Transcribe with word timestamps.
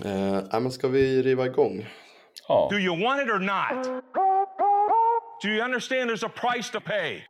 Eh, 0.00 0.60
men 0.60 0.72
ska 0.72 0.88
vi 0.88 1.22
riva 1.22 1.46
igång? 1.46 1.86
Ja. 2.48 2.68
Do 2.70 2.78
you 2.78 3.02
want 3.04 3.22
it 3.22 3.28
or 3.28 3.38
not? 3.38 4.02
Do 5.42 5.48
you 5.48 5.62
understand 5.64 6.10
there's 6.10 6.22
a 6.26 6.28
price 6.28 6.70
to 6.70 6.80
pay? 6.80 7.24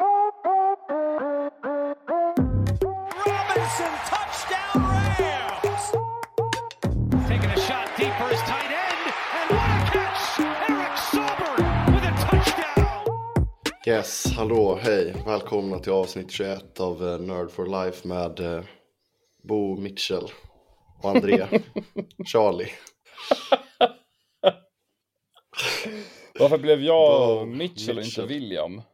Robinson, 3.26 3.92
touchdown 4.10 4.82
Rams! 4.90 5.92
Taking 7.28 7.50
a 7.50 7.60
shot 7.60 7.88
deep 7.96 8.12
for 8.18 8.28
his 8.28 8.40
tight 8.40 8.70
end, 8.70 9.12
and 9.38 9.50
what 9.56 9.70
a 9.70 9.90
catch! 9.92 10.40
Eric 10.70 10.98
Sauber 10.98 11.56
with 11.92 12.04
a 12.04 12.14
touchdown! 12.26 13.46
Yes, 13.86 14.26
hallå, 14.36 14.78
hej. 14.82 15.14
Välkomna 15.26 15.78
till 15.78 15.92
avsnitt 15.92 16.30
21 16.30 16.80
av 16.80 17.08
eh, 17.08 17.18
Nerd 17.18 17.50
for 17.50 17.84
Life 17.84 18.08
med 18.08 18.40
eh, 18.40 18.64
Bo 19.42 19.76
Mitchell 19.76 20.28
och 21.02 21.10
André 21.10 21.46
Charlie. 22.26 22.68
Varför 26.38 26.58
blev 26.58 26.80
jag 26.82 27.48
Mitchell 27.48 27.98
och 27.98 28.04
inte. 28.04 28.26
William? 28.26 28.82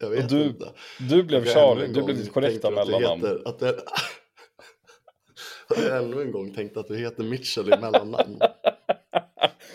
Jag 0.00 0.10
vet 0.10 0.24
Och 0.24 0.30
du- 0.38 0.44
inte. 0.44 0.72
Du 1.08 1.22
blev 1.22 1.46
Jag 1.46 1.54
Charlie, 1.54 1.86
du 1.86 2.02
blev 2.02 2.16
ditt 2.16 2.32
korrekta 2.32 2.70
mellannamn. 2.70 3.20
Heter, 3.22 3.42
att 3.48 3.58
det, 3.58 3.68
att 5.68 5.82
jag 5.82 6.04
ännu 6.04 6.22
en 6.22 6.32
gång 6.32 6.54
tänkte 6.54 6.80
att 6.80 6.88
du 6.88 6.96
heter 6.98 7.22
Mitchell 7.24 7.66
i 7.72 7.76
mellannamn. 7.76 8.38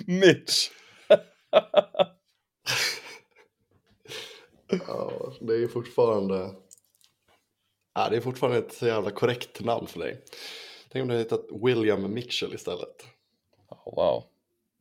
Mitch! 0.08 0.70
Ja, 4.88 5.12
det 5.42 5.54
är 5.64 5.68
fortfarande... 5.68 6.50
Ja, 7.94 8.10
det 8.10 8.16
är 8.18 8.22
fortfarande 8.22 8.58
ett 8.58 8.74
så 8.74 8.86
jävla 8.88 9.12
korrekt 9.12 9.60
namn 9.64 9.88
för 9.88 10.00
dig. 10.00 10.22
Tänk 10.90 11.02
om 11.02 11.08
du 11.08 11.14
hade 11.14 11.24
hetat 11.24 11.46
William 11.66 12.14
Mitchell 12.14 12.54
istället. 12.54 13.06
Oh, 13.70 13.96
wow. 13.96 14.24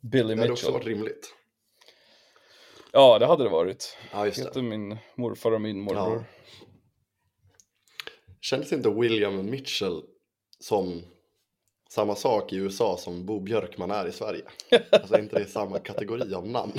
Billy 0.01 0.35
Det 0.35 0.41
hade 0.41 0.53
också 0.53 0.67
Mitchell. 0.67 0.73
varit 0.73 0.87
rimligt. 0.87 1.35
Ja, 2.93 3.19
det 3.19 3.27
hade 3.27 3.45
det 3.45 3.51
varit. 3.51 3.97
Ja, 4.13 4.27
just 4.27 4.39
Heter 4.39 4.53
det. 4.55 4.63
min 4.63 4.99
morfar 5.15 5.53
och 5.53 5.61
min 5.61 5.81
morbror. 5.81 6.25
Kändes 8.41 8.73
inte 8.73 8.91
William 8.91 9.51
Mitchell 9.51 10.03
som 10.59 11.03
samma 11.93 12.15
sak 12.15 12.53
i 12.53 12.57
USA 12.57 12.97
som 12.97 13.27
Bo 13.27 13.41
Björkman 13.41 13.91
är 13.91 14.07
i 14.07 14.13
Sverige? 14.13 14.43
Alltså 14.91 15.19
inte 15.19 15.37
det 15.37 15.43
är 15.43 15.47
samma 15.47 15.79
kategori 15.79 16.35
av 16.35 16.47
namn. 16.49 16.73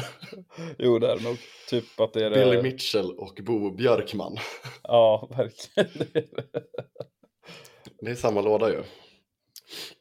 Jo, 0.77 0.99
det 0.99 1.11
är 1.11 1.19
nog. 1.19 1.37
Typ 1.69 1.99
att 1.99 2.13
det 2.13 2.25
är 2.25 2.29
Billy 2.29 2.55
det. 2.55 2.63
Mitchell 2.63 3.11
och 3.11 3.39
Bo 3.43 3.71
Björkman. 3.71 4.37
Ja, 4.83 5.29
verkligen. 5.37 5.89
Det 5.93 6.19
är 6.19 6.27
det. 6.35 6.63
Det 8.01 8.11
är 8.11 8.15
samma 8.15 8.41
låda 8.41 8.69
ju. 8.69 8.83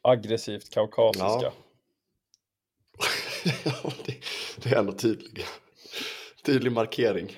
Aggressivt 0.01 0.69
kaukasiska. 0.69 1.27
Ja. 1.41 1.53
Det 4.57 4.71
är 4.71 4.79
ändå 4.79 4.93
tydlig, 4.93 5.45
tydlig 6.45 6.71
markering. 6.71 7.37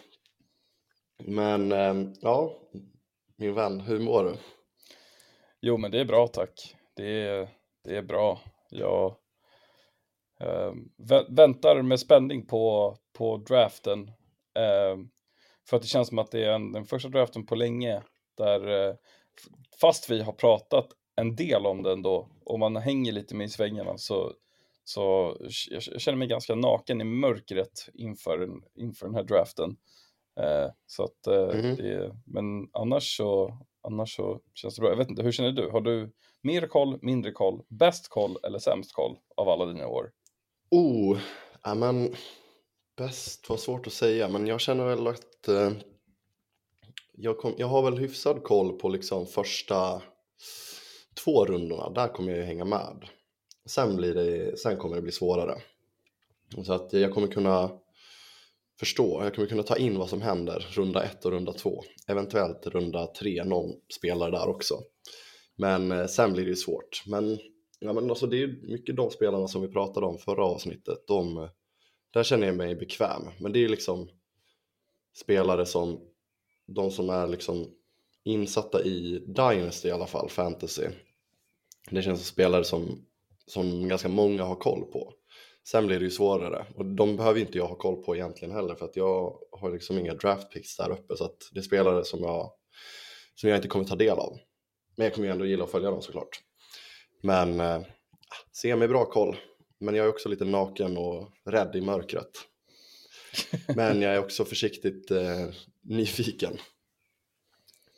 Men 1.23 1.71
ehm, 1.71 2.13
ja, 2.21 2.57
min 3.35 3.53
vän, 3.53 3.79
hur 3.79 3.99
mår 3.99 4.23
du? 4.23 4.35
Jo, 5.61 5.77
men 5.77 5.91
det 5.91 5.99
är 5.99 6.05
bra 6.05 6.27
tack. 6.27 6.75
Det 6.95 7.05
är, 7.05 7.49
det 7.85 7.97
är 7.97 8.01
bra. 8.01 8.39
Jag 8.69 9.15
eh, 10.39 10.71
vä- 10.97 11.35
väntar 11.35 11.81
med 11.81 11.99
spänning 11.99 12.45
på, 12.47 12.95
på 13.13 13.37
draften. 13.37 14.07
Eh, 14.55 14.97
för 15.69 15.77
att 15.77 15.81
det 15.83 15.87
känns 15.87 16.07
som 16.07 16.19
att 16.19 16.31
det 16.31 16.43
är 16.45 16.51
en, 16.51 16.71
den 16.71 16.85
första 16.85 17.09
draften 17.09 17.45
på 17.45 17.55
länge 17.55 18.01
där 18.37 18.87
eh, 18.89 18.95
fast 19.81 20.09
vi 20.09 20.21
har 20.21 20.33
pratat 20.33 20.87
en 21.15 21.35
del 21.35 21.65
om 21.65 21.83
den 21.83 22.01
då 22.01 22.29
och 22.45 22.59
man 22.59 22.75
hänger 22.75 23.11
lite 23.11 23.35
med 23.35 23.45
i 23.45 23.49
svängarna 23.49 23.97
så, 23.97 24.33
så 24.83 25.35
jag 25.71 25.83
känner 26.01 26.17
mig 26.17 26.27
ganska 26.27 26.55
naken 26.55 27.01
i 27.01 27.03
mörkret 27.03 27.89
inför, 27.93 28.49
inför 28.75 29.05
den 29.05 29.15
här 29.15 29.23
draften. 29.23 29.77
Eh, 30.39 30.71
så 30.85 31.03
att, 31.03 31.27
eh, 31.27 31.55
Mhm. 31.59 31.75
det, 31.75 32.15
men 32.25 32.69
annars 32.73 33.17
så, 33.17 33.57
annars 33.85 34.15
så 34.15 34.39
känns 34.53 34.75
det 34.75 34.81
bra. 34.81 34.89
Jag 34.89 34.97
vet 34.97 35.09
inte, 35.09 35.23
hur 35.23 35.31
känner 35.31 35.51
du? 35.51 35.69
Har 35.69 35.81
du 35.81 36.11
mer 36.41 36.67
koll, 36.67 36.99
mindre 37.01 37.31
koll, 37.31 37.61
bäst 37.67 38.07
koll 38.09 38.37
eller 38.43 38.59
sämst 38.59 38.93
koll 38.93 39.17
av 39.37 39.49
alla 39.49 39.65
dina 39.65 39.87
år? 39.87 40.11
Oh, 40.71 41.17
ja 41.63 41.75
men 41.75 42.15
bäst 42.97 43.49
var 43.49 43.57
svårt 43.57 43.87
att 43.87 43.93
säga, 43.93 44.29
men 44.29 44.47
jag 44.47 44.61
känner 44.61 44.85
väl 44.85 45.07
att 45.07 45.47
eh, 45.47 45.71
jag, 47.13 47.37
kom, 47.37 47.53
jag 47.57 47.67
har 47.67 47.81
väl 47.81 47.97
hyfsad 47.97 48.43
koll 48.43 48.79
på 48.79 48.89
liksom 48.89 49.25
första 49.25 50.01
två 51.23 51.45
rundorna, 51.45 51.89
där 51.89 52.07
kommer 52.07 52.31
jag 52.31 52.39
ju 52.39 52.45
hänga 52.45 52.65
med. 52.65 53.05
Sen, 53.65 53.95
blir 53.95 54.13
det, 54.13 54.59
sen 54.59 54.77
kommer 54.77 54.95
det 54.95 55.01
bli 55.01 55.11
svårare. 55.11 55.61
Så 56.65 56.73
att 56.73 56.93
jag 56.93 57.13
kommer 57.13 57.27
kunna 57.27 57.79
förstå, 58.79 59.23
jag 59.23 59.35
kommer 59.35 59.47
kunna 59.47 59.63
ta 59.63 59.77
in 59.77 59.97
vad 59.97 60.09
som 60.09 60.21
händer 60.21 60.67
runda 60.75 61.03
ett 61.03 61.25
och 61.25 61.31
runda 61.31 61.53
två. 61.53 61.83
Eventuellt 62.07 62.67
runda 62.67 63.07
tre, 63.07 63.43
någon 63.43 63.71
spelare 63.97 64.31
där 64.31 64.47
också. 64.47 64.75
Men 65.55 65.91
eh, 65.91 66.05
sen 66.05 66.33
blir 66.33 66.43
det 66.43 66.49
ju 66.49 66.55
svårt. 66.55 67.03
Men, 67.05 67.39
ja, 67.79 67.93
men 67.93 68.09
alltså, 68.09 68.27
det 68.27 68.35
är 68.35 68.39
ju 68.39 68.67
mycket 68.67 68.95
de 68.95 69.11
spelarna 69.11 69.47
som 69.47 69.61
vi 69.61 69.67
pratade 69.67 70.05
om 70.05 70.17
förra 70.17 70.45
avsnittet. 70.45 70.97
De, 71.07 71.49
där 72.13 72.23
känner 72.23 72.47
jag 72.47 72.55
mig 72.55 72.75
bekväm. 72.75 73.21
Men 73.39 73.51
det 73.51 73.59
är 73.59 73.61
ju 73.61 73.67
liksom 73.67 74.09
spelare 75.15 75.65
som 75.65 75.99
de 76.67 76.91
som 76.91 77.09
är 77.09 77.27
liksom 77.27 77.71
insatta 78.23 78.83
i 78.83 79.19
Dynasty 79.27 79.87
i 79.87 79.91
alla 79.91 80.07
fall, 80.07 80.29
fantasy. 80.29 80.87
Det 81.91 82.01
känns 82.01 82.19
som 82.19 82.25
spelare 82.25 82.63
som, 82.63 83.05
som 83.47 83.87
ganska 83.87 84.09
många 84.09 84.43
har 84.43 84.55
koll 84.55 84.85
på. 84.85 85.13
Sen 85.67 85.87
blir 85.87 85.99
det 85.99 86.05
ju 86.05 86.11
svårare 86.11 86.65
och 86.75 86.85
de 86.85 87.17
behöver 87.17 87.39
inte 87.39 87.57
jag 87.57 87.67
ha 87.67 87.75
koll 87.75 88.03
på 88.03 88.15
egentligen 88.15 88.55
heller 88.55 88.75
för 88.75 88.85
att 88.85 88.95
jag 88.95 89.39
har 89.51 89.71
liksom 89.71 89.97
inga 89.97 90.13
draft 90.13 90.51
picks 90.51 90.77
där 90.77 90.91
uppe 90.91 91.17
så 91.17 91.25
att 91.25 91.49
det 91.51 91.59
är 91.59 91.63
spelare 91.63 92.05
som 92.05 92.21
jag, 92.21 92.51
som 93.35 93.49
jag 93.49 93.57
inte 93.57 93.67
kommer 93.67 93.85
ta 93.85 93.95
del 93.95 94.17
av. 94.17 94.37
Men 94.95 95.05
jag 95.05 95.13
kommer 95.13 95.27
ju 95.27 95.31
ändå 95.31 95.45
gilla 95.45 95.63
att 95.63 95.71
följa 95.71 95.91
dem 95.91 96.01
såklart. 96.01 96.39
Men 97.21 97.59
eh, 97.59 97.81
semi-bra 98.51 99.05
koll. 99.05 99.35
Men 99.79 99.95
jag 99.95 100.05
är 100.05 100.09
också 100.09 100.29
lite 100.29 100.45
naken 100.45 100.97
och 100.97 101.29
rädd 101.45 101.75
i 101.75 101.81
mörkret. 101.81 102.31
Men 103.75 104.01
jag 104.01 104.15
är 104.15 104.19
också 104.19 104.45
försiktigt 104.45 105.11
eh, 105.11 105.47
nyfiken. 105.81 106.57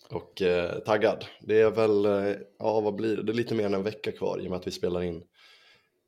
Och 0.09 0.41
eh, 0.41 0.79
taggad. 0.79 1.25
Det 1.41 1.61
är 1.61 1.71
väl, 1.71 2.05
eh, 2.05 2.35
ja 2.59 2.79
vad 2.79 2.95
blir 2.95 3.17
det? 3.17 3.23
Det 3.23 3.31
är 3.31 3.33
lite 3.33 3.55
mer 3.55 3.65
än 3.65 3.73
en 3.73 3.83
vecka 3.83 4.11
kvar 4.11 4.39
i 4.39 4.45
och 4.45 4.49
med 4.49 4.59
att 4.59 4.67
vi 4.67 4.71
spelar 4.71 5.03
in 5.03 5.23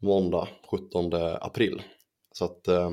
måndag 0.01 0.47
17 0.71 1.13
april. 1.41 1.81
Så 2.31 2.45
att, 2.45 2.67
eh, 2.67 2.91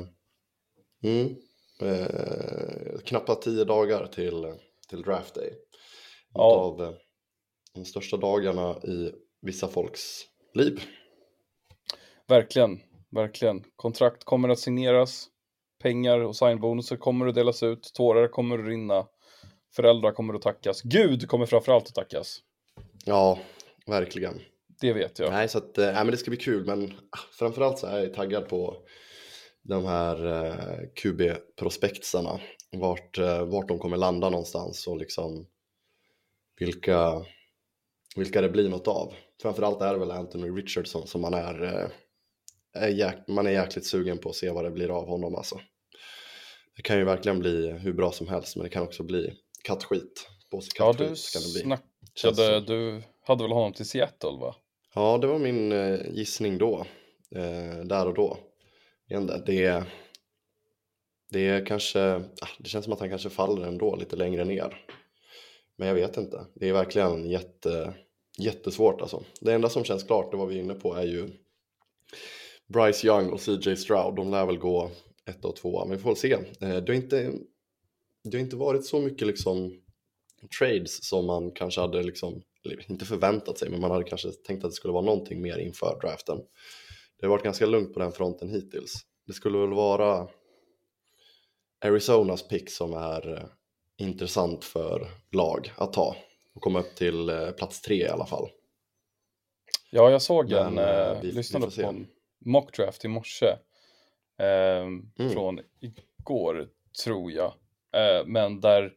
mm, 1.03 1.35
eh, 1.81 2.99
knappt 3.05 3.41
tio 3.41 3.63
dagar 3.63 4.07
till, 4.07 4.53
till 4.89 5.01
draft 5.01 5.35
day. 5.35 5.53
Ja. 6.33 6.41
Av 6.41 6.83
eh, 6.83 6.91
de 7.73 7.85
största 7.85 8.17
dagarna 8.17 8.77
i 8.77 9.11
vissa 9.41 9.67
folks 9.67 10.23
liv. 10.53 10.81
Verkligen, 12.27 12.79
verkligen. 13.09 13.63
Kontrakt 13.75 14.23
kommer 14.23 14.49
att 14.49 14.59
signeras, 14.59 15.27
pengar 15.79 16.19
och 16.19 16.35
signbonuser 16.35 16.97
kommer 16.97 17.27
att 17.27 17.35
delas 17.35 17.63
ut, 17.63 17.91
tårar 17.93 18.27
kommer 18.27 18.59
att 18.59 18.65
rinna, 18.65 19.07
föräldrar 19.75 20.11
kommer 20.11 20.33
att 20.33 20.41
tackas, 20.41 20.81
Gud 20.81 21.27
kommer 21.27 21.45
framförallt 21.45 21.87
att 21.87 21.95
tackas. 21.95 22.39
Ja, 23.05 23.39
verkligen. 23.85 24.41
Det 24.81 24.93
vet 24.93 25.19
jag. 25.19 25.31
Nej, 25.31 25.49
så 25.49 25.57
att, 25.57 25.77
eh, 25.77 25.85
nej, 25.85 25.95
men 25.95 26.07
det 26.11 26.17
ska 26.17 26.31
bli 26.31 26.39
kul, 26.39 26.65
men 26.65 26.93
ah, 26.93 27.19
framförallt 27.31 27.79
så 27.79 27.87
är 27.87 27.99
jag 28.03 28.13
taggad 28.13 28.49
på 28.49 28.77
de 29.63 29.85
här 29.85 30.25
eh, 30.25 30.79
QB-prospektsarna. 30.95 32.39
Vart, 32.71 33.17
eh, 33.17 33.45
vart 33.45 33.67
de 33.67 33.79
kommer 33.79 33.97
landa 33.97 34.29
någonstans 34.29 34.87
och 34.87 34.97
liksom 34.97 35.47
vilka, 36.59 37.25
vilka 38.15 38.41
det 38.41 38.49
blir 38.49 38.69
något 38.69 38.87
av. 38.87 39.13
Framförallt 39.41 39.81
är 39.81 39.93
det 39.93 39.99
väl 39.99 40.11
Anthony 40.11 40.49
Richardson 40.49 41.07
som 41.07 41.21
man 41.21 41.33
är, 41.33 41.63
eh, 41.63 41.89
är, 42.83 42.89
jäk, 42.89 43.27
man 43.27 43.47
är 43.47 43.51
jäkligt 43.51 43.85
sugen 43.85 44.17
på 44.17 44.29
att 44.29 44.35
se 44.35 44.49
vad 44.49 44.63
det 44.65 44.71
blir 44.71 44.89
av 44.97 45.07
honom 45.07 45.35
alltså. 45.35 45.59
Det 46.75 46.81
kan 46.81 46.97
ju 46.97 47.03
verkligen 47.03 47.39
bli 47.39 47.71
hur 47.71 47.93
bra 47.93 48.11
som 48.11 48.27
helst, 48.27 48.55
men 48.55 48.63
det 48.63 48.69
kan 48.69 48.83
också 48.83 49.03
bli 49.03 49.33
kattskit. 49.63 50.29
På 50.51 50.61
sig 50.61 50.69
Ja, 50.77 50.93
kattskit 50.93 51.33
du 51.33 51.39
kan 51.39 51.41
det 51.41 51.53
bli. 51.53 51.77
snackade, 52.15 52.59
du 52.61 53.03
hade 53.21 53.43
väl 53.43 53.51
honom 53.51 53.73
till 53.73 53.85
Seattle 53.85 54.39
va? 54.39 54.55
Ja, 54.95 55.17
det 55.17 55.27
var 55.27 55.39
min 55.39 55.71
eh, 55.71 55.99
gissning 56.11 56.57
då. 56.57 56.85
Eh, 57.35 57.85
där 57.85 58.07
och 58.07 58.13
då. 58.13 58.37
Det, 59.45 59.83
det 61.29 61.47
är 61.47 61.65
kanske, 61.65 62.15
ah, 62.15 62.47
det 62.59 62.69
känns 62.69 62.85
som 62.85 62.93
att 62.93 62.99
han 62.99 63.09
kanske 63.09 63.29
faller 63.29 63.67
ändå 63.67 63.95
lite 63.95 64.15
längre 64.15 64.45
ner. 64.45 64.85
Men 65.77 65.87
jag 65.87 65.95
vet 65.95 66.17
inte. 66.17 66.45
Det 66.55 66.69
är 66.69 66.73
verkligen 66.73 67.29
jätte, 67.29 67.93
jättesvårt 68.37 69.01
alltså. 69.01 69.23
Det 69.41 69.53
enda 69.53 69.69
som 69.69 69.83
känns 69.83 70.03
klart, 70.03 70.31
det 70.31 70.37
var 70.37 70.45
vi 70.45 70.59
inne 70.59 70.73
på, 70.73 70.93
är 70.93 71.05
ju 71.05 71.29
Bryce 72.67 73.07
Young 73.07 73.29
och 73.29 73.41
CJ 73.41 73.75
Stroud. 73.75 74.15
De 74.15 74.31
lär 74.31 74.45
väl 74.45 74.57
gå 74.57 74.91
ett 75.25 75.45
och 75.45 75.55
två, 75.55 75.85
men 75.85 75.97
vi 75.97 76.03
får 76.03 76.09
väl 76.09 76.17
se. 76.17 76.33
Eh, 76.33 76.43
det, 76.59 76.87
har 76.87 76.93
inte, 76.93 77.31
det 78.23 78.37
har 78.37 78.43
inte 78.43 78.55
varit 78.55 78.85
så 78.85 78.99
mycket 78.99 79.27
liksom 79.27 79.81
trades 80.59 81.07
som 81.07 81.25
man 81.25 81.51
kanske 81.51 81.81
hade 81.81 82.03
liksom 82.03 82.41
inte 82.87 83.05
förväntat 83.05 83.57
sig, 83.57 83.69
men 83.69 83.81
man 83.81 83.91
hade 83.91 84.03
kanske 84.03 84.31
tänkt 84.31 84.63
att 84.63 84.71
det 84.71 84.75
skulle 84.75 84.93
vara 84.93 85.05
någonting 85.05 85.41
mer 85.41 85.57
inför 85.57 85.99
draften. 86.01 86.37
Det 87.19 87.25
har 87.25 87.31
varit 87.31 87.43
ganska 87.43 87.65
lugnt 87.65 87.93
på 87.93 87.99
den 87.99 88.11
fronten 88.11 88.49
hittills. 88.49 88.93
Det 89.27 89.33
skulle 89.33 89.57
väl 89.57 89.73
vara 89.73 90.27
Arizonas 91.85 92.47
pick 92.47 92.69
som 92.69 92.93
är 92.93 93.33
eh, 93.37 93.43
intressant 93.97 94.63
för 94.65 95.07
lag 95.31 95.71
att 95.77 95.93
ta 95.93 96.15
och 96.55 96.61
komma 96.61 96.79
upp 96.79 96.95
till 96.95 97.29
eh, 97.29 97.51
plats 97.51 97.81
tre 97.81 97.95
i 97.95 98.07
alla 98.07 98.25
fall. 98.25 98.49
Ja, 99.91 100.11
jag 100.11 100.21
såg 100.21 100.49
Men, 100.51 100.77
en, 100.77 101.13
eh, 101.13 101.21
vi- 101.21 101.27
vi 101.27 101.33
lyssnade 101.33 101.71
se. 101.71 101.81
på 101.83 101.87
en 101.89 102.07
mockdraft 102.45 103.05
i 103.05 103.07
morse. 103.07 103.45
Eh, 104.39 104.77
Mm. 105.19 105.31
Från 105.33 105.59
igår, 105.79 106.67
tror 107.03 107.31
jag. 107.31 107.53
Eh, 107.93 108.25
men 108.25 108.61
där 108.61 108.93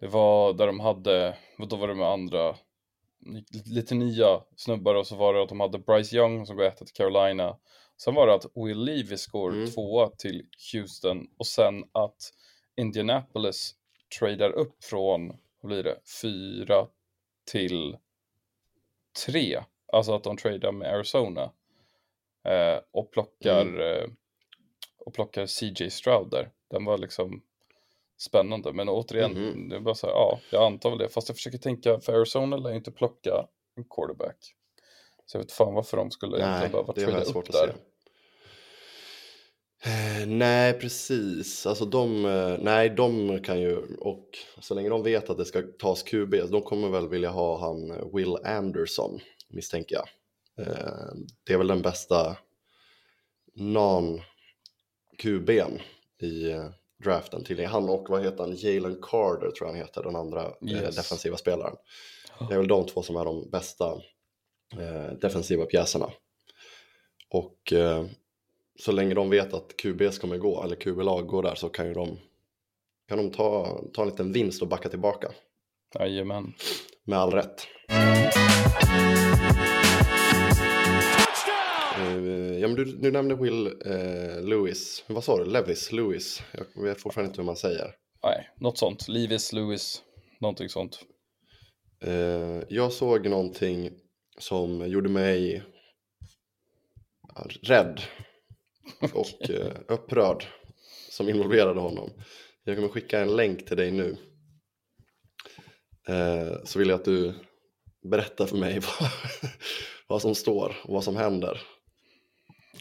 det 0.00 0.06
var, 0.06 0.52
där 0.52 0.66
de 0.66 0.80
hade, 0.80 1.36
då 1.68 1.76
var 1.76 1.88
det 1.88 1.94
med 1.94 2.06
andra, 2.08 2.56
lite 3.66 3.94
nya 3.94 4.42
snubbar 4.56 4.94
och 4.94 5.06
så 5.06 5.16
var 5.16 5.34
det 5.34 5.42
att 5.42 5.48
de 5.48 5.60
hade 5.60 5.78
Bryce 5.78 6.16
Young 6.16 6.46
som 6.46 6.56
går 6.56 6.64
etta 6.64 6.84
till 6.84 6.94
Carolina. 6.94 7.56
Sen 7.96 8.14
var 8.14 8.26
det 8.26 8.34
att 8.34 8.46
Will 8.54 8.84
Levis 8.84 9.26
går 9.26 9.52
Mm. 9.52 9.70
tvåa 9.70 10.08
till 10.10 10.46
Houston 10.72 11.26
och 11.38 11.46
sen 11.46 11.84
att 11.92 12.32
Indianapolis 12.76 13.74
tradar 14.18 14.50
upp 14.50 14.84
från, 14.84 15.28
vad 15.60 15.72
blir 15.72 15.82
det, 15.82 15.98
fyra 16.22 16.86
till 17.50 17.96
tre. 19.26 19.60
Alltså 19.92 20.14
att 20.14 20.24
de 20.24 20.36
tradar 20.36 20.72
med 20.72 20.94
Arizona. 20.94 21.52
Eh, 22.44 22.78
och 22.92 23.10
plockar 23.12 23.60
Mm. 23.62 23.80
eh, 23.80 24.08
och 24.98 25.14
plockar 25.14 25.46
CJ 25.46 25.90
Stroud 25.90 26.30
där. 26.30 26.50
Den 26.70 26.84
var 26.84 26.98
liksom 26.98 27.42
spännande. 28.20 28.72
Men 28.72 28.88
återigen, 28.88 29.32
Mhm. 29.32 29.68
det 29.68 29.76
är 29.76 29.80
bara 29.80 29.94
så 29.94 30.06
här, 30.06 30.14
ja, 30.14 30.40
jag 30.50 30.62
antar 30.62 30.90
väl 30.90 30.98
det. 30.98 31.08
Fast 31.08 31.28
jag 31.28 31.36
försöker 31.36 31.58
tänka, 31.58 32.00
för 32.00 32.12
Arizona 32.12 32.56
lär 32.56 32.70
ju 32.70 32.76
inte 32.76 32.90
plocka 32.92 33.46
en 33.76 33.84
quarterback. 33.84 34.54
Så 35.26 35.36
jag 35.36 35.42
vet 35.42 35.52
fan 35.52 35.74
varför 35.74 35.96
de 35.96 36.10
skulle 36.10 36.38
Nej, 36.38 36.68
behöva 36.68 37.24
svårt 37.24 37.48
upp 37.48 37.52
där. 37.54 37.74
Eh, 39.84 40.26
nej, 40.26 40.72
precis. 40.72 41.66
Alltså 41.66 41.84
de, 41.84 42.24
eh, 42.24 42.56
nej, 42.58 42.90
de 42.90 43.38
kan 43.42 43.60
ju, 43.60 43.96
och 43.96 44.28
så 44.60 44.74
länge 44.74 44.88
de 44.88 45.02
vet 45.02 45.30
att 45.30 45.38
det 45.38 45.44
ska 45.44 45.62
tas 45.78 46.02
QB, 46.02 46.34
de 46.50 46.62
kommer 46.62 46.88
väl 46.88 47.08
vilja 47.08 47.30
ha 47.30 47.58
han 47.60 47.90
eh, 47.90 48.06
Will 48.14 48.36
Anderson, 48.44 49.20
misstänker 49.48 49.94
jag. 49.96 50.04
Det 51.46 51.52
är 51.52 51.58
väl 51.58 51.66
den 51.66 51.82
bästa 51.82 52.36
non-QBn 55.18 55.80
i 56.22 56.52
draften 57.04 57.44
till 57.44 57.66
han 57.66 57.88
och 57.88 58.06
vad 58.08 58.24
heter 58.24 58.38
han, 58.44 58.56
Jalen 58.56 58.96
Carter 59.02 59.50
tror 59.50 59.54
jag 59.60 59.66
han 59.66 59.76
heter, 59.76 60.02
den 60.02 60.16
andra 60.16 60.42
eh, 60.42 60.52
Yes. 60.68 60.96
defensiva 60.96 61.36
spelaren. 61.36 61.76
Det 62.48 62.54
är 62.54 62.58
väl 62.58 62.68
de 62.68 62.86
två 62.86 63.02
som 63.02 63.16
är 63.16 63.24
de 63.24 63.50
bästa 63.50 63.92
eh, 64.78 65.12
defensiva 65.20 65.64
pjäserna. 65.66 66.10
Och 67.30 67.72
eh, 67.72 68.04
så 68.80 68.92
länge 68.92 69.14
de 69.14 69.30
vet 69.30 69.54
att 69.54 69.76
QBs 69.76 70.18
kommer 70.18 70.38
gå, 70.38 70.62
eller 70.64 70.76
QB-lag 70.76 71.26
går 71.26 71.42
där, 71.42 71.54
så 71.54 71.68
kan 71.68 71.86
ju 71.86 71.94
de, 71.94 72.18
kan 73.08 73.18
de 73.18 73.30
ta, 73.30 73.80
ta 73.94 74.02
en 74.02 74.08
liten 74.08 74.32
vinst 74.32 74.62
och 74.62 74.68
backa 74.68 74.88
tillbaka. 74.88 75.32
Jajamän. 75.98 76.52
Med 77.04 77.18
all 77.18 77.30
rätt. 77.32 77.66
Men 82.70 82.76
du, 82.76 82.84
du 82.84 83.10
nämnde 83.10 83.34
Will 83.34 83.66
eh, 83.66 84.42
Lewis, 84.42 85.04
vad 85.06 85.24
sa 85.24 85.38
du? 85.38 85.44
Levis 85.44 85.92
Lewis? 85.92 86.42
Jag 86.52 86.82
vet 86.82 87.00
fortfarande 87.00 87.28
inte 87.28 87.40
hur 87.40 87.46
man 87.46 87.56
säger. 87.56 87.94
Nej, 88.24 88.50
något 88.60 88.78
sånt. 88.78 89.08
Levis, 89.08 89.52
Lewis, 89.52 90.02
någonting 90.40 90.68
sånt. 90.68 91.00
Eh, 92.04 92.62
jag 92.68 92.92
såg 92.92 93.28
någonting 93.28 93.90
som 94.38 94.88
gjorde 94.88 95.08
mig 95.08 95.62
rädd 97.62 98.00
och 99.14 99.50
eh, 99.50 99.76
upprörd 99.88 100.44
som 101.10 101.28
involverade 101.28 101.80
honom. 101.80 102.10
Jag 102.64 102.76
kommer 102.76 102.88
skicka 102.88 103.20
en 103.20 103.36
länk 103.36 103.66
till 103.66 103.76
dig 103.76 103.90
nu. 103.90 104.16
Eh, 106.08 106.64
så 106.64 106.78
vill 106.78 106.88
jag 106.88 106.98
att 106.98 107.04
du 107.04 107.34
berättar 108.10 108.46
för 108.46 108.56
mig 108.56 108.80
vad, 109.00 109.10
vad 110.08 110.22
som 110.22 110.34
står 110.34 110.76
och 110.84 110.94
vad 110.94 111.04
som 111.04 111.16
händer. 111.16 111.60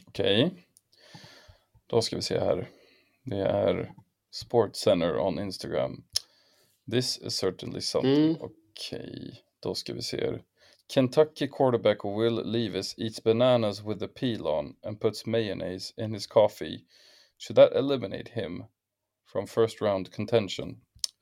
Okej. 0.08 0.66
Då 1.88 2.02
ska 2.02 2.16
vi 2.16 2.22
se 2.22 2.40
här. 2.40 2.70
Det 3.24 3.42
är 3.42 3.94
Sportscenter 4.32 5.18
on 5.18 5.40
Instagram. 5.40 6.04
This 6.92 7.18
is 7.18 7.36
certainly 7.36 7.82
something. 7.82 8.26
Mm. 8.26 8.38
Okej, 8.42 9.44
då 9.60 9.76
ska 9.76 9.94
vi 9.94 10.02
se 10.02 10.26
här. 10.26 10.44
Kentucky 10.94 11.48
quarterback 11.48 12.06
Will 12.06 12.52
Levis 12.52 12.96
eats 12.98 13.24
bananas 13.24 13.84
with 13.84 14.04
a 14.04 14.08
peel 14.08 14.48
on 14.48 14.76
and 14.84 15.02
puts 15.02 15.26
mayonnaise 15.26 15.94
in 15.98 16.14
his 16.14 16.28
coffee. 16.28 16.86
Should 17.38 17.56
that 17.56 17.74
eliminate 17.74 18.32
him 18.32 18.64
from 19.32 19.48
first 19.48 19.82
round 19.82 20.14
contention? 20.14 20.82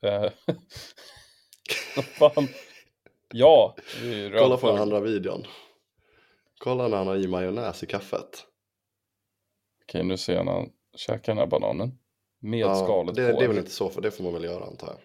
Vad 1.96 2.04
fan? 2.04 2.48
Ja, 3.34 3.76
Kolla 4.38 4.56
på 4.56 4.70
den 4.70 4.78
andra 4.78 5.00
videon. 5.00 5.44
Kolla 6.58 6.88
när 6.88 6.96
han 6.96 7.06
har 7.06 7.16
i 7.16 7.28
majonnäs 7.28 7.82
i 7.82 7.86
kaffet. 7.86 8.47
Okej, 9.88 10.02
nu 10.04 10.16
ser 10.16 10.34
jag 10.34 10.44
när 10.46 10.52
han 10.52 10.70
käkar 10.96 11.32
den 11.32 11.38
här 11.38 11.46
bananen. 11.46 11.98
Med 12.40 12.58
Ja, 12.60 12.74
skalet 12.84 13.14
det, 13.14 13.32
på. 13.32 13.38
det 13.38 13.44
är 13.44 13.48
väl 13.48 13.58
inte 13.58 13.70
så, 13.70 13.90
för 13.90 14.00
det 14.02 14.10
får 14.10 14.24
man 14.24 14.32
väl 14.32 14.44
göra 14.44 14.64
antar 14.64 14.86
jag. 14.86 14.96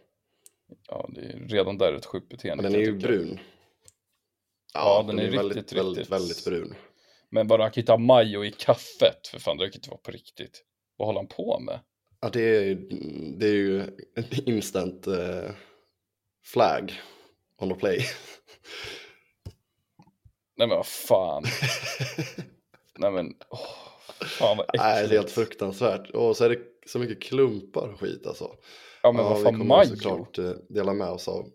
Ja, 0.88 1.10
det 1.10 1.22
är 1.22 1.48
redan 1.48 1.78
där 1.78 1.94
ett 1.94 2.06
sjukt 2.06 2.30
beteende. 2.30 2.64
Men 2.64 2.72
den 2.74 2.82
kan 2.82 2.90
är 2.90 2.94
ju 2.96 3.00
brun. 3.00 3.40
Ja, 4.74 5.04
den 5.08 5.20
är 5.20 5.32
väldigt, 5.32 5.58
riktigt, 5.58 5.78
väldigt, 5.78 5.98
riktigt- 5.98 6.14
väldigt 6.14 6.46
brun. 6.46 6.76
Men 7.30 7.48
bara 7.48 7.66
att 7.66 7.78
hitta 7.78 7.98
majo 7.98 8.44
i 8.46 8.52
kaffet, 8.52 9.28
för 9.28 9.40
fan 9.40 9.58
det 9.58 9.70
kan 9.70 9.76
inte 9.80 9.90
vara 9.90 10.00
på 10.00 10.12
riktigt. 10.12 10.64
Vad 10.98 11.08
håller 11.08 11.20
han 11.20 11.28
på 11.28 11.60
med? 11.60 11.80
Ja, 12.20 12.30
det 12.30 12.42
är, 12.58 12.62
ju- 12.64 12.90
det 13.38 13.46
är 13.48 13.54
ju 13.54 13.80
en 14.16 14.26
instant 14.50 15.08
eh, 15.08 15.52
flag 16.46 16.94
on 17.58 17.70
the 17.70 17.76
play. 17.76 18.00
Nej 20.58 20.68
men 20.68 20.78
vad 20.78 20.86
fan. 20.86 21.44
Nej 22.98 23.12
men, 23.12 23.34
åh, 23.50 23.83
fan 24.40 24.58
vad 24.58 24.66
Nej, 24.74 25.08
det 25.08 25.16
är 25.16 25.18
helt 25.18 25.32
fruktansvärt. 25.32 26.10
Och 26.10 26.38
så 26.38 26.46
är 26.46 26.50
det 26.50 26.60
så 26.86 27.00
mycket 27.00 27.22
klumpar 27.22 27.88
och 27.94 28.00
skit 28.00 28.28
alltså. 28.28 28.56
Ja 29.04 29.12
men 29.12 29.26
vad 29.26 29.38
vi 29.38 29.44
fan, 29.44 29.54
kommer 29.54 29.66
majo? 29.66 29.96
såklart 29.96 30.38
eh, 30.38 30.52
dela 30.70 30.94
med 30.94 31.10
oss 31.10 31.28
av. 31.28 31.50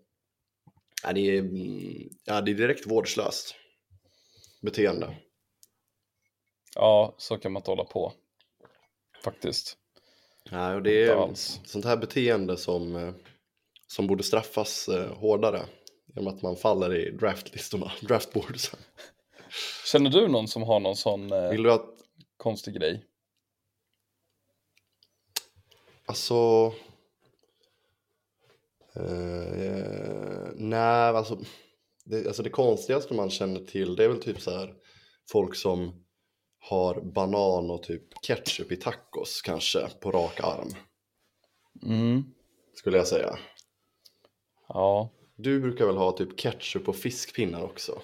Ja, 1.03 1.13
det, 1.13 1.21
är, 1.21 1.39
mm, 1.39 2.09
ja, 2.25 2.41
det 2.41 2.51
är 2.51 2.55
direkt 2.55 2.87
vårdslöst 2.87 3.55
beteende. 4.61 5.15
Ja, 6.75 7.15
så 7.17 7.37
kan 7.37 7.51
man 7.51 7.59
inte 7.59 7.71
hålla 7.71 7.83
på. 7.83 8.13
Faktiskt. 9.23 9.77
Nej, 10.51 10.75
och 10.75 10.83
det 10.83 11.03
är 11.03 11.29
sånt 11.65 11.85
här 11.85 11.97
beteende 11.97 12.57
som, 12.57 12.95
eh, 12.95 13.13
som 13.87 14.07
borde 14.07 14.23
straffas 14.23 14.87
eh, 14.87 15.13
hårdare. 15.17 15.65
Genom 16.15 16.33
att 16.33 16.41
man 16.41 16.55
faller 16.55 16.95
i 16.95 17.11
draftlistorna, 17.11 17.91
draftboardsen. 18.01 18.79
Känner 19.85 20.09
du 20.09 20.27
någon 20.27 20.47
som 20.47 20.63
har 20.63 20.79
någon 20.79 20.95
sån 20.95 21.49
Vill 21.51 21.63
du 21.63 21.71
att, 21.71 21.98
konstig 22.39 22.73
grej? 22.73 23.05
alltså... 26.09 26.73
Eh, 28.95 30.51
nej, 30.55 31.09
alltså 31.09 31.39
det, 32.05 32.27
alltså 32.27 32.43
det 32.43 32.49
konstigaste 32.49 33.13
man 33.13 33.29
känner 33.29 33.59
till 33.59 33.95
det 33.95 34.03
är 34.03 34.07
väl 34.07 34.21
typ 34.21 34.41
så 34.41 34.51
här 34.51 34.73
folk 35.31 35.55
som 35.55 36.05
har 36.59 37.01
banan 37.01 37.71
och 37.71 37.83
typ 37.83 38.21
ketchup 38.21 38.71
i 38.71 38.75
tacos 38.75 39.41
kanske 39.41 39.89
på 40.01 40.11
rak 40.11 40.39
arm. 40.39 40.69
Mm. 41.83 42.23
Skulle 42.73 42.97
jag 42.97 43.07
säga. 43.07 43.39
Ja, 44.67 45.09
Du 45.35 45.59
brukar 45.59 45.85
väl 45.85 45.97
ha 45.97 46.11
typ 46.11 46.39
ketchup 46.39 46.89
och 46.89 46.95
fiskpinnar 46.95 47.63
också? 47.63 48.01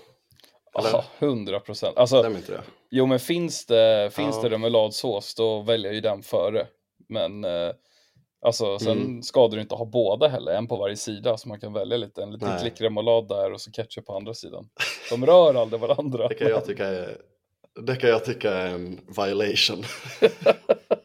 Ja, 0.76 1.06
hundra 1.20 1.60
procent. 1.60 1.98
Alltså, 1.98 2.22
det? 2.22 2.62
jo 2.92 3.06
men 3.06 3.20
finns 3.20 3.66
det, 3.66 4.10
finns 4.14 4.36
Ja. 4.36 4.42
det 4.42 4.50
remouladsås 4.50 5.36
då 5.36 5.62
väljer 5.62 5.86
jag 5.88 5.96
ju 5.96 6.02
den 6.02 6.24
före. 6.24 6.68
Men 7.10 7.44
eh, 7.44 7.72
alltså 8.42 8.80
sen 8.80 8.92
Mm. 8.98 9.22
ska 9.24 9.48
du 9.48 9.62
inte 9.62 9.76
ha 9.76 9.86
båda 9.86 10.28
heller, 10.28 10.52
en 10.52 10.68
på 10.68 10.76
varje 10.76 10.96
sida 10.98 11.38
så 11.38 11.48
man 11.50 11.60
kan 11.60 11.74
välja 11.74 11.98
lite, 11.98 12.24
en 12.24 12.32
liten 12.32 12.60
klick 12.60 12.82
remoulad 12.82 13.28
där 13.28 13.54
och 13.54 13.62
så 13.62 13.72
ketchup 13.72 14.06
på 14.06 14.16
andra 14.16 14.34
sidan. 14.34 14.70
De 15.10 15.26
rör 15.26 15.54
aldrig 15.54 15.82
varandra. 15.82 16.28
Det 16.28 16.36
kan 16.36 16.48
jag 16.50 16.66
tycka 16.66 16.86
är, 16.88 17.18
det 17.82 17.96
kan 17.96 18.10
jag 18.10 18.26
tycka 18.26 18.52
är 18.54 18.68
en 18.68 19.00
violation. 19.18 19.84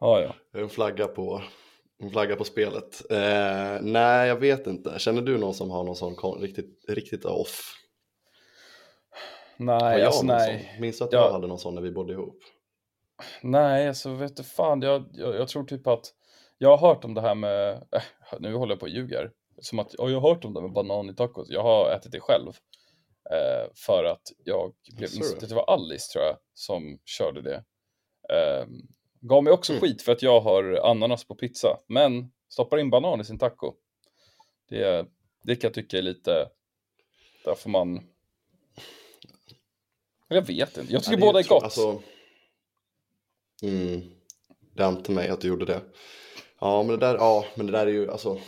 Ja, 0.00 0.20
ja. 0.20 0.60
En 0.60 0.68
flagga 0.68 1.06
på, 1.06 1.42
en 2.02 2.10
flagga 2.10 2.36
på 2.36 2.44
spelet. 2.44 3.10
Eh, 3.10 3.78
nej, 3.80 4.28
jag 4.28 4.36
vet 4.36 4.66
inte. 4.66 4.98
Känner 4.98 5.22
du 5.22 5.38
någon 5.38 5.54
som 5.54 5.70
har 5.70 5.84
någon 5.84 5.96
sån 5.96 6.40
riktigt, 6.40 6.84
riktigt 6.88 7.24
off? 7.24 7.74
Nej, 9.56 9.98
jag 9.98 10.06
alltså 10.06 10.26
nej. 10.26 10.70
Sån? 10.72 10.80
Minns 10.80 10.98
du 10.98 11.04
att 11.04 11.12
Ja. 11.12 11.18
jag 11.24 11.32
hade 11.32 11.46
någon 11.46 11.58
sån 11.58 11.74
när 11.74 11.82
vi 11.82 11.90
bodde 11.90 12.12
ihop? 12.12 12.38
Nej, 13.42 13.88
alltså 13.88 14.14
vet 14.14 14.36
du 14.36 14.42
fan, 14.42 14.82
jag, 14.82 15.04
jag, 15.12 15.34
jag 15.34 15.48
tror 15.48 15.64
typ 15.64 15.86
att 15.86 16.14
jag 16.58 16.76
har 16.76 16.88
hört 16.88 17.04
om 17.04 17.14
det 17.14 17.20
här 17.20 17.34
med, 17.34 17.72
äh, 17.72 18.02
nu 18.40 18.54
håller 18.54 18.72
jag 18.72 18.80
på 18.80 18.84
och 18.86 18.90
ljuger, 18.90 19.30
som 19.60 19.78
att, 19.78 19.94
ja, 19.98 20.08
jag 20.10 20.20
har 20.20 20.34
hört 20.34 20.44
om 20.44 20.54
det 20.54 20.60
med 20.60 20.72
banan 20.72 21.10
i 21.10 21.14
tacos. 21.14 21.48
Jag 21.50 21.62
har 21.62 21.90
ätit 21.90 22.12
det 22.12 22.20
själv. 22.20 22.52
Eh, 23.30 23.70
för 23.86 24.04
att 24.04 24.22
jag 24.44 24.72
blev? 24.96 25.08
Det 25.40 25.54
var 25.54 25.70
Alice 25.70 26.12
tror 26.12 26.24
jag 26.24 26.36
som 26.54 26.98
körde 27.04 27.42
det. 27.42 27.64
Eh, 28.34 28.66
gav 29.20 29.44
mig 29.44 29.52
också 29.52 29.72
Mm. 29.72 29.80
skit 29.80 30.02
för 30.02 30.12
att 30.12 30.22
jag 30.22 30.40
har 30.40 30.80
ananas 30.90 31.24
på 31.24 31.34
pizza. 31.34 31.78
Men 31.86 32.30
stoppar 32.48 32.78
in 32.78 32.90
banan 32.90 33.20
i 33.20 33.24
sin 33.24 33.38
taco. 33.38 33.74
Det, 34.68 35.06
det 35.42 35.56
kan 35.56 35.68
jag 35.68 35.74
tycka 35.74 35.98
är 35.98 36.02
lite, 36.02 36.48
där 37.44 37.54
får 37.54 37.70
man... 37.70 38.00
Jag 40.28 40.46
vet 40.46 40.76
inte, 40.78 40.92
jag 40.92 41.04
tycker 41.04 41.18
Ja, 41.18 41.26
båda 41.26 41.38
är 41.38 41.48
gott. 41.48 41.62
Alltså, 41.62 42.02
mm, 43.62 44.02
det 44.74 44.86
ante 44.86 45.12
mig 45.12 45.28
att 45.28 45.40
du 45.40 45.48
gjorde 45.48 45.64
det. 45.64 45.80
Ja, 46.60 46.82
men 46.82 46.98
det 46.98 47.06
där, 47.06 47.14
ja, 47.14 47.44
men 47.54 47.66
det 47.66 47.72
där 47.72 47.86
är 47.86 47.90
ju 47.90 48.10
alltså. 48.10 48.40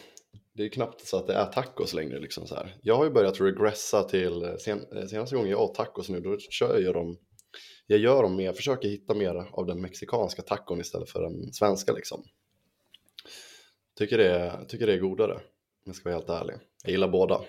Det 0.52 0.64
är 0.64 0.68
knappt 0.68 1.06
så 1.06 1.16
att 1.16 1.26
det 1.26 1.34
är 1.34 1.46
tacos 1.46 1.94
längre 1.94 2.18
liksom 2.18 2.46
så 2.46 2.54
här. 2.54 2.76
Jag 2.82 2.96
har 2.96 3.04
ju 3.04 3.10
börjat 3.10 3.40
regressa 3.40 4.02
till 4.02 4.42
eh, 4.42 4.54
sen, 4.54 4.86
eh, 4.96 5.06
senaste 5.06 5.36
gången 5.36 5.50
jag 5.50 5.60
åt 5.60 5.74
tacos 5.74 6.08
nu, 6.08 6.20
då 6.20 6.38
kör 6.38 6.78
jag 6.78 6.94
dem. 6.94 7.18
Jag 7.90 7.98
gör 7.98 8.22
dem 8.22 8.36
mer, 8.36 8.52
försöker 8.52 8.88
hitta 8.88 9.14
mer 9.14 9.48
av 9.52 9.66
den 9.66 9.80
mexikanska 9.80 10.42
tacon 10.42 10.80
istället 10.80 11.10
för 11.10 11.22
den 11.22 11.52
svenska 11.52 11.92
liksom. 11.92 12.24
Tycker 13.98 14.18
det, 14.18 14.64
tycker 14.68 14.86
det 14.86 14.92
är 14.92 14.98
godare, 14.98 15.34
om 15.34 15.40
jag 15.84 15.94
ska 15.94 16.08
vara 16.08 16.18
helt 16.18 16.30
ärlig. 16.30 16.56
Jag 16.82 16.90
gillar 16.90 17.08
båda. 17.08 17.40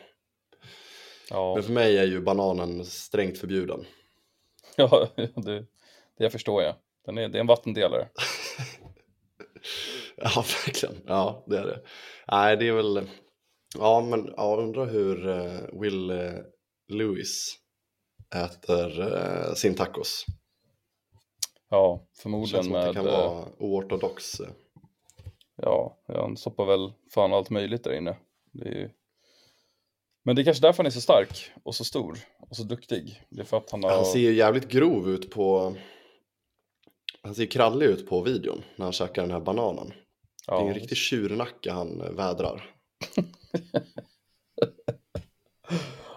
ja. 1.30 1.54
Men 1.56 1.64
för 1.64 1.72
mig 1.72 1.98
är 1.98 2.04
ju 2.06 2.22
bananen 2.22 2.86
strängt 2.86 3.38
förbjuden. 3.38 3.86
Ja, 4.76 5.08
det, 5.16 5.66
det 6.18 6.30
förstår 6.30 6.64
jag. 6.64 6.76
Den 7.06 7.18
är, 7.18 7.30
det 7.30 7.38
är 7.38 7.42
en 7.42 7.48
vattendelare. 7.48 8.08
Ja, 10.16 10.46
verkligen. 10.66 10.96
Ja, 11.08 11.44
det 11.48 11.58
är 11.58 11.66
det. 11.66 11.82
Nej, 12.28 12.58
det 12.58 12.68
är 12.68 12.74
väl... 12.74 13.10
Ja, 13.78 14.02
men 14.02 14.34
ja, 14.38 14.52
jag 14.52 14.60
undrar 14.60 14.86
hur 14.86 15.30
eh, 15.30 15.82
Will 15.82 16.10
eh, 16.10 16.34
Lewis 16.88 17.61
äter 18.36 19.02
eh, 19.18 19.54
sin 19.54 19.76
tacos. 19.76 20.26
Ja, 21.70 22.00
Det 22.02 22.06
känns 22.06 22.22
förmodligen 22.22 22.66
det 22.66 22.72
med... 22.72 22.94
kan 22.94 23.08
eh, 23.08 23.12
vara 23.12 23.46
oortodox. 23.60 24.40
eh. 24.40 24.48
Ja, 25.56 25.98
han 26.08 26.38
stoppar 26.38 26.66
väl 26.66 26.94
fan 27.14 27.34
allt 27.34 27.50
möjligt 27.50 27.84
där 27.84 27.94
inne. 27.94 28.18
Det 28.52 28.70
ju... 28.70 28.90
Men 30.24 30.36
det 30.36 30.42
är 30.42 30.44
kanske 30.44 30.62
därför 30.62 30.78
han 30.78 30.86
är 30.86 30.90
så 30.92 31.02
stark 31.02 31.52
och 31.64 31.76
så 31.76 31.84
stor 31.86 32.18
och 32.50 32.56
så 32.56 32.64
duktig. 32.64 33.22
Det 33.30 33.42
är 33.42 33.46
för 33.46 33.58
att 33.58 33.72
han 33.72 33.84
har... 33.84 33.92
Han 33.92 34.06
ser 34.06 34.20
ju 34.20 34.34
jävligt 34.34 34.68
grov 34.68 35.10
ut 35.10 35.32
på... 35.32 35.76
Han 37.24 37.36
ser 37.36 37.46
krallig 37.46 37.86
ut 37.86 38.10
på 38.10 38.22
videon 38.22 38.64
när 38.76 38.86
han 38.86 38.94
käkar 38.94 39.22
den 39.22 39.32
här 39.32 39.40
bananen. 39.40 39.88
Det 40.48 40.52
är 40.52 40.56
ja, 40.56 40.68
en 40.68 40.74
riktig 40.74 40.98
tjurnacke 40.98 41.72
han 41.72 42.02
eh, 42.02 42.10
vädrar. 42.12 42.76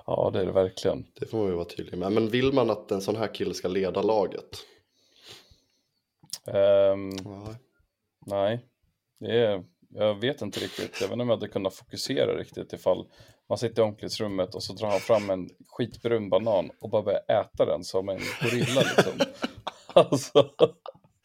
ja, 0.07 0.31
det 0.33 0.41
är 0.41 0.47
det 0.47 0.53
verkligen. 0.53 1.07
Det 1.21 1.27
får 1.27 1.39
man 1.39 1.47
ju 1.47 1.55
vara 1.55 1.65
tydlig 1.65 1.99
med. 1.99 2.13
Men 2.13 2.29
vill 2.29 2.53
man 2.53 2.71
att 2.71 2.91
en 2.91 3.01
sån 3.01 3.17
här 3.17 3.35
kille 3.35 3.55
ska 3.55 3.69
leda 3.69 4.03
laget? 4.03 4.65
Ja, 6.47 6.97
nej, 8.27 8.61
det 9.21 9.39
är... 9.39 9.65
Jag 9.97 10.21
vet 10.21 10.43
inte 10.43 10.61
riktigt. 10.61 11.01
Jag 11.01 11.09
vet 11.09 11.13
inte 11.13 11.23
om 11.23 11.29
jag 11.29 11.37
hade 11.37 11.49
kunnat 11.49 11.75
fokusera 11.75 12.37
riktigt 12.37 12.73
ifall 12.73 13.07
man 13.49 13.59
sitter 13.59 13.83
i 13.83 13.85
omklädningsrummet 13.85 14.55
och 14.55 14.63
så 14.63 14.73
drar 14.73 14.91
han 14.91 15.01
fram 15.01 15.31
en 15.31 15.51
skitbrun 15.69 16.31
banan 16.31 16.71
och 16.81 16.91
bara 16.91 17.03
börjar 17.03 17.23
äta 17.29 17.67
den 17.67 17.85
som 17.85 18.09
en 18.09 18.21
gorilla 18.43 18.81
liksom. 18.81 19.13
alltså, 19.93 20.51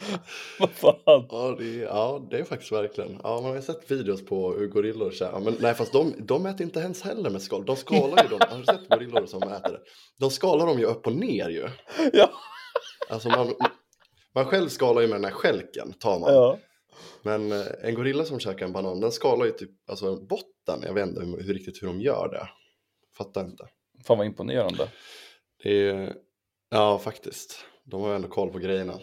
vad 0.59 0.69
fan. 0.69 1.27
Ja 1.29 1.55
det, 1.59 1.65
är, 1.65 1.83
ja, 1.83 2.27
det 2.31 2.37
är 2.37 2.43
faktiskt 2.43 2.71
verkligen. 2.71 3.19
Ja, 3.23 3.35
man 3.35 3.43
har 3.43 3.55
ju 3.55 3.61
sett 3.61 3.91
videos 3.91 4.25
på 4.25 4.53
hur 4.53 4.67
gorillor 4.67 5.11
käkar. 5.11 5.31
Ja, 5.31 5.39
men 5.39 5.55
nej, 5.59 5.73
fast 5.73 5.93
de, 5.93 6.13
de 6.17 6.45
äter 6.45 6.61
inte 6.61 6.79
ens 6.79 7.01
heller 7.01 7.29
med 7.29 7.41
skal. 7.41 7.65
De 7.65 7.75
skalar 7.75 8.23
ju 8.23 8.29
dem. 8.29 8.39
Har 8.49 8.57
du 8.57 8.65
sett 8.65 8.89
gorillor 8.89 9.25
som 9.25 9.43
äter 9.43 9.71
det? 9.71 9.79
De 10.19 10.29
skalar 10.31 10.65
dem 10.67 10.79
ju 10.79 10.85
upp 10.85 11.07
och 11.07 11.13
ner 11.13 11.49
ju. 11.49 11.67
Ja. 12.13 12.31
Alltså 13.09 13.29
man, 13.29 13.53
man 14.35 14.45
själv 14.45 14.69
skalar 14.69 15.01
ju 15.01 15.07
med 15.07 15.15
den 15.15 15.25
här 15.25 15.31
skälken, 15.31 15.93
tar 15.93 16.19
man. 16.19 16.33
Ja. 16.33 16.57
Men 17.21 17.51
eh, 17.51 17.65
en 17.83 17.95
gorilla 17.95 18.25
som 18.25 18.39
käkar 18.39 18.65
en 18.65 18.73
banan, 18.73 18.99
den 18.99 19.11
skalar 19.11 19.45
ju 19.45 19.51
typ 19.51 19.71
alltså 19.89 20.15
botten. 20.15 20.83
Jag 20.83 20.93
vet 20.93 21.07
inte 21.07 21.21
hur, 21.21 21.43
hur 21.43 21.53
riktigt 21.53 21.83
hur 21.83 21.87
de 21.87 22.01
gör 22.01 22.29
det. 22.31 22.49
Fattar 23.17 23.45
inte. 23.45 23.67
Fan 24.07 24.17
vad 24.17 24.27
imponerande. 24.27 24.89
Det 25.63 25.89
är, 25.89 26.13
ja, 26.69 26.99
faktiskt. 26.99 27.65
De 27.83 28.01
har 28.01 28.09
ju 28.09 28.15
ändå 28.15 28.27
koll 28.27 28.51
på 28.51 28.59
grejerna. 28.59 28.99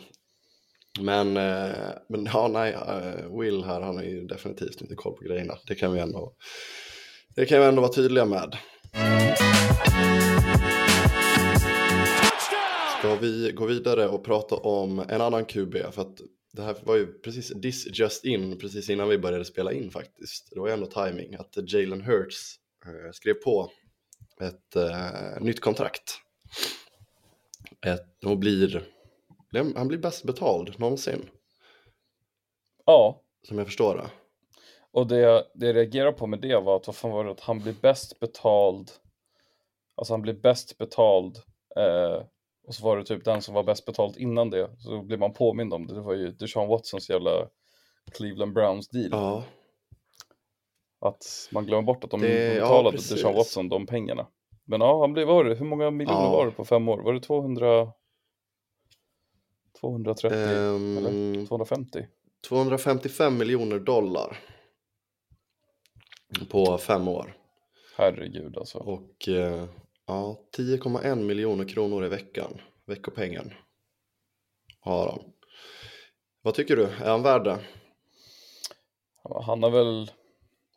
Men, 1.00 1.36
eh, 1.36 1.88
men 2.08 2.24
ja, 2.32 2.48
nej, 2.48 2.72
eh, 2.72 3.38
Will 3.40 3.64
här, 3.64 3.80
han 3.80 3.96
har 3.96 4.02
ju 4.02 4.26
definitivt 4.26 4.80
inte 4.80 4.94
koll 4.94 5.16
på 5.16 5.24
grejerna. 5.24 5.54
Det 5.66 5.74
kan 5.74 5.92
vi 5.92 6.00
ändå, 6.00 6.32
det 7.34 7.46
kan 7.46 7.60
vi 7.60 7.66
ändå 7.66 7.82
vara 7.82 7.92
tydliga 7.92 8.24
med. 8.24 8.56
Ska 12.98 13.14
vi 13.14 13.52
gå 13.54 13.66
vidare 13.66 14.08
och 14.08 14.24
prata 14.24 14.54
om 14.54 14.98
en 15.08 15.20
annan 15.20 15.44
QB? 15.44 15.76
För 15.92 16.02
att 16.02 16.20
det 16.52 16.62
här 16.62 16.76
var 16.84 16.96
ju 16.96 17.06
precis 17.06 17.52
this 17.62 17.98
just 17.98 18.24
in, 18.24 18.58
precis 18.58 18.90
innan 18.90 19.08
vi 19.08 19.18
började 19.18 19.44
spela 19.44 19.72
in 19.72 19.90
faktiskt. 19.90 20.48
Det 20.50 20.60
var 20.60 20.66
ju 20.66 20.74
ändå 20.74 20.86
timing 20.86 21.34
att 21.34 21.72
Jalen 21.72 22.00
Hurts 22.00 22.54
eh, 22.86 23.12
skrev 23.12 23.34
på 23.34 23.70
ett 24.40 24.76
uh, 24.76 25.44
nytt 25.44 25.60
kontrakt. 25.60 26.20
Ett, 27.86 28.24
och 28.24 28.38
blir, 28.38 28.82
han 29.76 29.88
blir 29.88 29.98
bäst 29.98 30.24
betald 30.24 30.78
någonsin, 30.78 31.28
Ja, 32.84 33.22
som 33.48 33.58
jag 33.58 33.66
förstår 33.66 33.94
det. 33.96 34.10
och 34.92 35.06
det, 35.06 35.46
det 35.54 35.66
jag 35.66 35.76
reagerade 35.76 36.12
på 36.12 36.26
med 36.26 36.40
det 36.40 36.60
var 36.60 36.76
att 36.76 36.86
vad 36.86 36.96
fan 36.96 37.10
var 37.10 37.24
det 37.24 37.30
att 37.30 37.40
han 37.40 37.58
blir 37.58 37.74
bäst 37.82 38.20
betald. 38.20 38.90
Alltså 39.94 40.12
han 40.12 40.22
blir 40.22 40.34
bäst 40.34 40.78
betald. 40.78 41.36
Eh, 41.76 42.22
och 42.66 42.74
så 42.74 42.84
var 42.84 42.96
det 42.96 43.04
typ 43.04 43.24
den 43.24 43.42
som 43.42 43.54
var 43.54 43.62
bäst 43.62 43.86
betald 43.86 44.16
innan 44.16 44.50
det. 44.50 44.70
Så 44.78 45.02
blev 45.02 45.18
man 45.18 45.32
påmind 45.32 45.72
om 45.74 45.86
det. 45.86 45.94
Det 45.94 46.00
var 46.00 46.14
ju 46.14 46.32
Deshaun 46.32 46.68
Watsons 46.68 47.10
jävla 47.10 47.30
Cleveland 48.12 48.52
Browns 48.52 48.88
deal. 48.88 49.08
Ja, 49.10 49.44
Att 51.00 51.48
man 51.52 51.66
glömmer 51.66 51.82
bort 51.82 52.04
att 52.04 52.10
de 52.10 52.20
Det- 52.20 52.54
ja, 52.54 52.60
betalade 52.60 52.96
precis. 52.96 53.10
Deshaun 53.10 53.34
Watson 53.36 53.68
de 53.68 53.86
pengarna. 53.86 54.26
Men 54.64 54.80
ja, 54.80 55.00
han 55.00 55.12
blev, 55.12 55.26
var 55.26 55.44
det, 55.44 55.54
hur 55.54 55.66
många 55.66 55.90
miljoner 55.90 56.22
Ja. 56.24 56.30
var 56.30 56.46
det 56.46 56.52
på 56.52 56.64
fem 56.64 56.88
år? 56.88 56.98
Var 57.02 57.12
det 57.12 57.20
200? 57.20 57.92
230 59.80 60.38
ehm, 60.38 60.98
eller 60.98 61.46
250? 61.46 62.06
255 62.48 63.38
miljoner 63.38 63.78
dollar 63.78 64.38
på 66.50 66.78
fem 66.78 67.08
år. 67.08 67.36
Herregud 67.96 68.58
alltså. 68.58 68.78
Och 68.78 69.28
eh, 69.28 69.64
ja, 70.06 70.40
10,1 70.56 71.14
miljoner 71.14 71.68
kronor 71.68 72.04
i 72.04 72.08
veckan, 72.08 72.60
veckopengen 72.86 73.52
har 74.80 75.08
han. 75.08 75.32
Vad 76.42 76.54
tycker 76.54 76.76
du, 76.76 76.84
är 76.84 77.10
han 77.10 77.22
värd 77.22 77.44
det? 77.44 77.58
Ja, 79.24 79.42
Han 79.46 79.62
har 79.62 79.70
väl, 79.70 80.10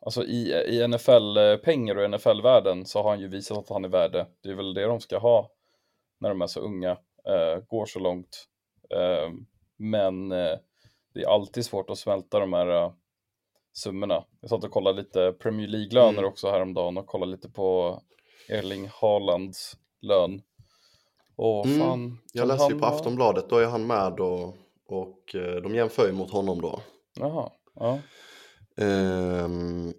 alltså 0.00 0.24
i, 0.24 0.52
i 0.52 0.88
NFL-pengar 0.88 1.96
och 1.96 2.10
NFL-världen 2.10 2.86
så 2.86 3.02
har 3.02 3.10
han 3.10 3.20
ju 3.20 3.28
visat 3.28 3.58
att 3.58 3.68
han 3.68 3.84
är 3.84 3.88
värd 3.88 4.12
det. 4.12 4.26
Det 4.42 4.50
är 4.50 4.54
väl 4.54 4.74
det 4.74 4.84
de 4.84 5.00
ska 5.00 5.18
ha 5.18 5.50
när 6.20 6.28
de 6.28 6.42
är 6.42 6.46
så 6.46 6.60
unga, 6.60 6.90
eh, 7.24 7.64
går 7.68 7.86
så 7.86 7.98
långt. 7.98 8.46
Eh, 8.94 9.30
men 9.76 10.32
eh, 10.32 10.58
det 11.14 11.20
är 11.22 11.28
alltid 11.34 11.64
svårt 11.64 11.90
att 11.90 11.98
smälta 11.98 12.38
de 12.38 12.52
här 12.52 12.66
eh, 12.84 12.92
summorna. 13.72 14.24
Jag 14.40 14.50
satt 14.50 14.64
och 14.64 14.70
kollade 14.70 14.96
lite 15.02 15.32
Premier 15.32 15.68
League-löner 15.68 16.18
Mm. 16.18 16.24
också 16.24 16.50
häromdagen 16.50 16.98
och 16.98 17.06
kollade 17.06 17.32
lite 17.32 17.48
på 17.50 18.00
Erling 18.48 18.88
Haalands 18.92 19.76
lön. 20.00 20.42
Och 21.36 21.66
Mm, 21.66 21.78
fan, 21.78 22.18
Jag 22.32 22.48
läser 22.48 22.70
ju 22.70 22.78
på 22.78 22.86
Aftonbladet, 22.86 23.48
då 23.48 23.56
är 23.58 23.66
han 23.66 23.86
med 23.86 24.20
och, 24.20 24.56
och 24.86 25.34
eh, 25.34 25.62
de 25.62 25.74
jämför 25.74 26.06
ju 26.06 26.12
mot 26.12 26.30
honom 26.30 26.60
då. 26.60 26.80
Jaha, 27.20 27.50
ja. 27.74 27.98
Ehm, 28.76 29.92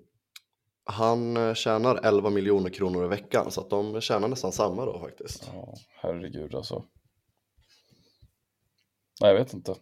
han 0.83 1.55
tjänar 1.55 1.99
11 2.03 2.29
miljoner 2.29 2.69
kronor 2.69 3.05
i 3.05 3.07
veckan 3.07 3.51
så 3.51 3.61
att 3.61 3.69
de 3.69 4.01
tjänar 4.01 4.27
nästan 4.27 4.51
samma 4.51 4.85
då 4.85 4.99
faktiskt. 4.99 5.49
Ja, 5.53 5.73
herregud 6.01 6.55
alltså. 6.55 6.83
Nej, 9.21 9.31
jag 9.31 9.37
vet 9.39 9.53
inte. 9.53 9.75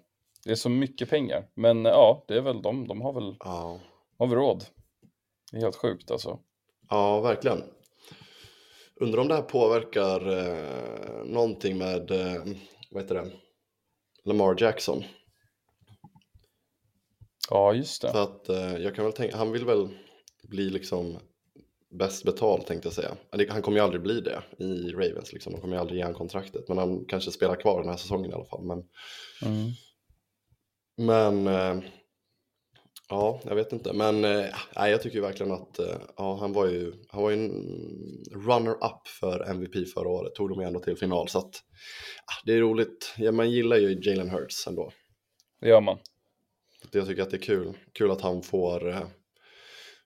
Det 0.45 0.51
är 0.51 0.55
så 0.55 0.69
mycket 0.69 1.09
pengar. 1.09 1.49
Men 1.55 1.85
eh, 1.85 1.91
ja, 1.91 2.25
det 2.27 2.37
är 2.37 2.41
väl 2.41 2.61
de. 2.61 2.87
De 2.87 3.01
har 3.01 3.13
väl, 3.13 3.35
Ja, 3.39 3.79
har 4.17 4.27
väl 4.27 4.35
råd. 4.37 4.65
Det 5.51 5.57
är 5.57 5.61
helt 5.61 5.75
sjukt 5.75 6.11
alltså. 6.11 6.39
ja 6.89 7.21
verkligen. 7.21 7.63
Undrar 8.95 9.21
om 9.21 9.27
det 9.27 9.35
här 9.35 9.41
påverkar 9.41 10.27
eh, 10.37 11.25
någonting 11.25 11.77
med, 11.77 12.11
eh, 12.11 12.43
vad 12.91 13.03
heter 13.03 13.15
det, 13.15 13.31
Lamar 14.23 14.55
Jackson. 14.61 15.03
Ja, 17.49 17.73
just 17.73 18.01
det. 18.01 18.11
För 18.11 18.23
att 18.23 18.49
eh, 18.49 18.77
jag 18.77 18.95
kan 18.95 19.05
väl 19.05 19.13
tänka, 19.13 19.37
han 19.37 19.51
vill 19.51 19.65
väl 19.65 19.89
bli 20.43 20.69
liksom 20.69 21.19
bäst 21.91 22.23
betald 22.23 22.65
tänkte 22.65 22.87
jag 22.87 22.93
säga. 22.93 23.17
Han 23.49 23.61
kommer 23.61 23.77
ju 23.77 23.83
aldrig 23.83 24.01
bli 24.01 24.21
det 24.21 24.43
i 24.57 24.91
Ravens 24.91 25.33
liksom, 25.33 25.53
de 25.53 25.61
kommer 25.61 25.75
ju 25.75 25.81
aldrig 25.81 25.97
ge 25.97 26.03
han 26.03 26.13
kontraktet. 26.13 26.67
Men 26.67 26.77
han 26.77 27.05
kanske 27.05 27.31
spelar 27.31 27.55
kvar 27.55 27.79
den 27.81 27.89
här 27.89 27.97
säsongen 27.97 28.31
i 28.31 28.33
alla 28.33 28.45
fall. 28.45 28.63
Men, 28.65 28.83
Mm. 29.45 29.71
men 30.97 31.47
eh, 31.47 31.89
Ja, 33.11 33.41
jag 33.43 33.55
vet 33.55 33.73
inte, 33.73 33.93
men 33.93 34.25
eh, 34.25 34.45
nej, 34.75 34.91
jag 34.91 35.01
tycker 35.01 35.15
ju 35.15 35.21
verkligen 35.21 35.51
att 35.51 35.79
eh, 35.79 36.01
ja, 36.17 36.37
han 36.39 36.53
var 36.53 36.67
ju, 36.67 36.93
han 37.09 37.21
var 37.21 37.29
ju 37.29 37.35
en 37.35 37.51
runner-up 38.45 39.07
för 39.19 39.49
MVP 39.49 39.89
förra 39.93 40.09
året, 40.09 40.35
tog 40.35 40.49
dem 40.49 40.61
ju 40.61 40.67
ändå 40.67 40.79
till 40.79 40.95
final, 40.97 41.27
så 41.27 41.39
att 41.39 41.55
ah, 42.25 42.41
det 42.45 42.53
är 42.53 42.59
roligt. 42.59 43.13
Ja, 43.17 43.31
man 43.31 43.51
gillar 43.51 43.77
ju 43.77 43.99
Jalen 44.01 44.29
Hurts 44.29 44.67
ändå. 44.67 44.91
Det 45.61 45.69
gör 45.69 45.81
man. 45.81 45.97
Jag 46.91 47.07
tycker 47.07 47.21
att 47.21 47.29
det 47.29 47.37
är 47.37 47.41
kul, 47.41 47.77
kul 47.93 48.11
att 48.11 48.21
han 48.21 48.41
får, 48.41 49.07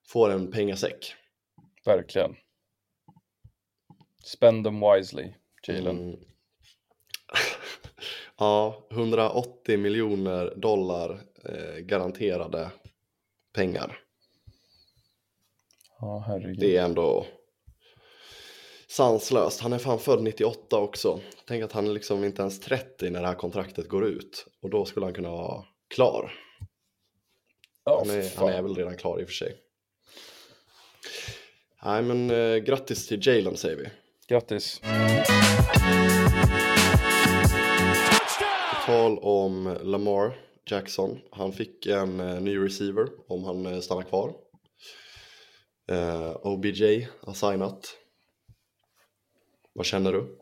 får 0.07 0.29
en 0.29 0.51
pengasäck. 0.51 1.13
Verkligen. 1.85 2.35
Spend 4.23 4.65
them 4.65 4.79
wisely, 4.79 5.33
Jalen. 5.67 5.99
Mm. 5.99 6.19
ja, 8.37 8.87
180 8.91 9.77
miljoner 9.77 10.53
dollar 10.55 11.21
eh, 11.45 11.75
garanterade 11.79 12.71
pengar. 13.53 13.99
Ja, 15.99 16.23
herregud. 16.27 16.59
Det 16.59 16.77
är 16.77 16.85
ändå 16.85 17.25
sanslöst. 18.87 19.61
Han 19.61 19.73
är 19.73 19.77
fan 19.77 19.99
född 19.99 20.23
98 20.23 20.77
också. 20.77 21.19
Tänk 21.47 21.63
att 21.63 21.71
han 21.71 21.87
är 21.87 21.91
liksom 21.91 22.23
inte 22.23 22.41
ens 22.41 22.59
30 22.59 23.09
när 23.09 23.21
det 23.21 23.27
här 23.27 23.35
kontraktet 23.35 23.87
går 23.89 24.05
ut. 24.05 24.45
Och 24.61 24.69
då 24.69 24.85
skulle 24.85 25.05
han 25.05 25.13
kunna 25.13 25.31
vara 25.31 25.65
klar. 25.87 26.33
ja, 27.85 28.03
Han 28.07 28.17
är, 28.17 28.37
han 28.37 28.49
är 28.49 28.61
väl 28.61 28.75
redan 28.75 28.97
klar 28.97 29.19
i 29.19 29.23
och 29.23 29.27
för 29.27 29.33
sig. 29.33 29.59
Nej 31.85 32.01
men 32.01 32.29
eh, 32.29 32.57
grattis 32.57 33.07
till 33.07 33.27
Jalen 33.27 33.57
säger 33.57 33.77
vi. 33.77 33.89
Grattis. 34.27 34.81
På 38.69 38.85
tal 38.85 39.19
om 39.19 39.77
Lamar 39.81 40.37
Jackson. 40.65 41.19
Han 41.31 41.53
fick 41.53 41.85
en 41.85 42.19
eh, 42.19 42.41
ny 42.41 42.57
receiver 42.57 43.07
om 43.27 43.43
han 43.43 43.65
eh, 43.65 43.79
stannar 43.79 44.03
kvar. 44.03 44.33
Eh, 45.91 46.35
OBJ 46.43 47.07
har 47.21 47.33
signat. 47.33 47.97
Vad 49.73 49.85
känner 49.85 50.13
du? 50.13 50.37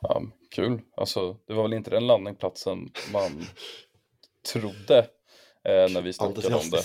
Ja, 0.00 0.22
kul. 0.50 0.80
Alltså, 0.96 1.36
det 1.46 1.54
var 1.54 1.62
väl 1.62 1.72
inte 1.72 1.90
den 1.90 2.06
landningsplatsen 2.06 2.90
man 3.12 3.44
trodde 4.52 4.98
eh, 5.64 5.92
när 5.92 6.02
vi 6.02 6.12
snackade 6.12 6.54
om 6.54 6.70
det. 6.70 6.82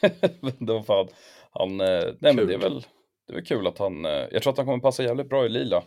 Men 0.40 0.66
det 0.66 0.72
var 0.72 0.82
fan, 0.82 1.08
han, 1.58 1.80
eh, 1.80 2.04
nej 2.20 2.34
men 2.34 2.36
Kul. 2.36 2.46
det 2.46 2.54
är 2.54 2.58
väl, 2.58 2.80
det 3.26 3.32
är 3.32 3.34
väl 3.34 3.44
kul 3.46 3.66
att 3.66 3.78
han, 3.78 4.04
eh, 4.04 4.10
jag 4.30 4.42
tror 4.42 4.50
att 4.52 4.56
han 4.56 4.66
kommer 4.66 4.80
passa 4.82 5.02
jävligt 5.02 5.28
bra 5.28 5.46
i 5.46 5.48
lila. 5.48 5.82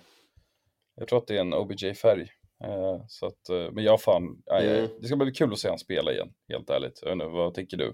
Jag 0.96 1.08
tror 1.08 1.20
att 1.20 1.28
det 1.28 1.36
är 1.36 1.42
en 1.42 1.54
OBJ-färg. 1.54 2.28
Eh, 2.64 3.02
så 3.08 3.26
att, 3.26 3.50
men 3.72 3.84
jag 3.84 4.02
fan, 4.02 4.24
Mm. 4.52 4.88
det 5.02 5.08
ska 5.08 5.16
bli 5.16 5.32
kul 5.32 5.54
att 5.54 5.60
se 5.60 5.70
han 5.70 5.80
spela 5.80 6.12
igen, 6.12 6.30
helt 6.50 6.70
ärligt. 6.70 7.00
Jag 7.02 7.08
vet 7.10 7.14
inte, 7.14 7.26
vad 7.28 7.54
tänker 7.54 7.78
du? 7.78 7.94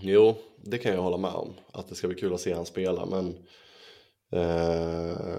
Jo, 0.00 0.34
det 0.64 0.78
kan 0.78 0.94
jag 0.94 1.02
hålla 1.02 1.16
med 1.16 1.30
om. 1.34 1.54
Att 1.72 1.88
det 1.88 1.94
ska 1.94 2.08
bli 2.08 2.16
kul 2.16 2.34
att 2.34 2.40
se 2.40 2.54
han 2.54 2.66
spela, 2.66 3.06
men 3.06 3.36
eh, 4.32 5.38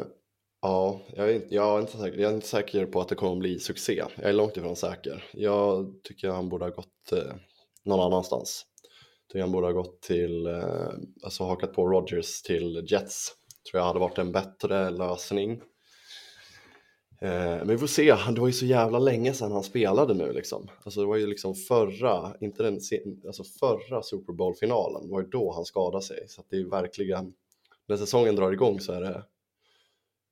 ja, 0.62 1.00
jag 1.16 1.30
är, 1.30 1.34
inte, 1.36 1.56
jag, 1.56 1.78
är 1.78 1.82
inte 1.82 1.98
säker, 1.98 2.20
jag 2.20 2.32
är 2.32 2.36
inte 2.36 2.48
säker 2.48 2.86
på 2.86 3.02
att 3.02 3.08
det 3.08 3.16
kommer 3.16 3.36
bli 3.36 3.60
succé. 3.60 4.04
Jag 4.16 4.30
är 4.30 4.34
långt 4.34 4.58
ifrån 4.58 4.76
säker. 4.76 5.24
Jag 5.34 5.94
tycker 6.04 6.30
han 6.30 6.50
borde 6.50 6.66
ha 6.66 6.70
gått 6.70 7.12
eh, 7.12 7.34
någon 7.86 8.00
annanstans. 8.00 8.66
Tycker 9.32 9.42
han 9.42 9.52
borde 9.52 9.68
ha 9.68 9.72
gått 9.72 10.02
till, 10.02 10.48
eh, 10.48 10.90
alltså 11.24 11.44
hakat 11.44 11.74
på 11.74 11.88
Rodgers 11.88 12.42
till 12.42 12.86
Jets. 12.88 13.32
Tror 13.72 13.80
jag 13.80 13.88
hade 13.88 14.00
varit 14.00 14.18
en 14.18 14.32
bättre 14.32 14.90
lösning. 14.90 15.52
Eh, 17.22 17.58
men 17.58 17.68
vi 17.68 17.78
får 17.78 17.88
se, 17.88 18.16
det 18.36 18.42
var 18.42 18.48
ju 18.48 18.54
så 18.54 18.66
jävla 18.66 19.00
länge 19.00 19.34
sedan 19.34 19.52
han 19.52 19.64
spelade 19.64 20.14
nu 20.14 20.34
liksom. 20.34 20.68
Alltså 20.84 21.00
det 21.00 21.08
var 21.08 21.18
ju 21.18 21.28
liksom 21.28 21.56
förra, 21.56 22.36
inte 22.40 22.64
den 22.64 22.80
alltså 23.26 23.44
förra 23.44 24.04
Super 24.04 24.34
Bowl-finalen, 24.34 25.08
det 25.08 25.12
var 25.12 25.22
ju 25.22 25.28
då 25.28 25.52
han 25.52 25.66
skadade 25.66 26.04
sig. 26.04 26.26
Så 26.28 26.44
det 26.50 26.56
är 26.56 26.60
ju 26.60 26.70
verkligen, 26.70 27.34
när 27.88 27.98
säsongen 27.98 28.36
drar 28.36 28.52
igång 28.52 28.80
så 28.80 28.94
är 28.94 29.02
det 29.02 29.24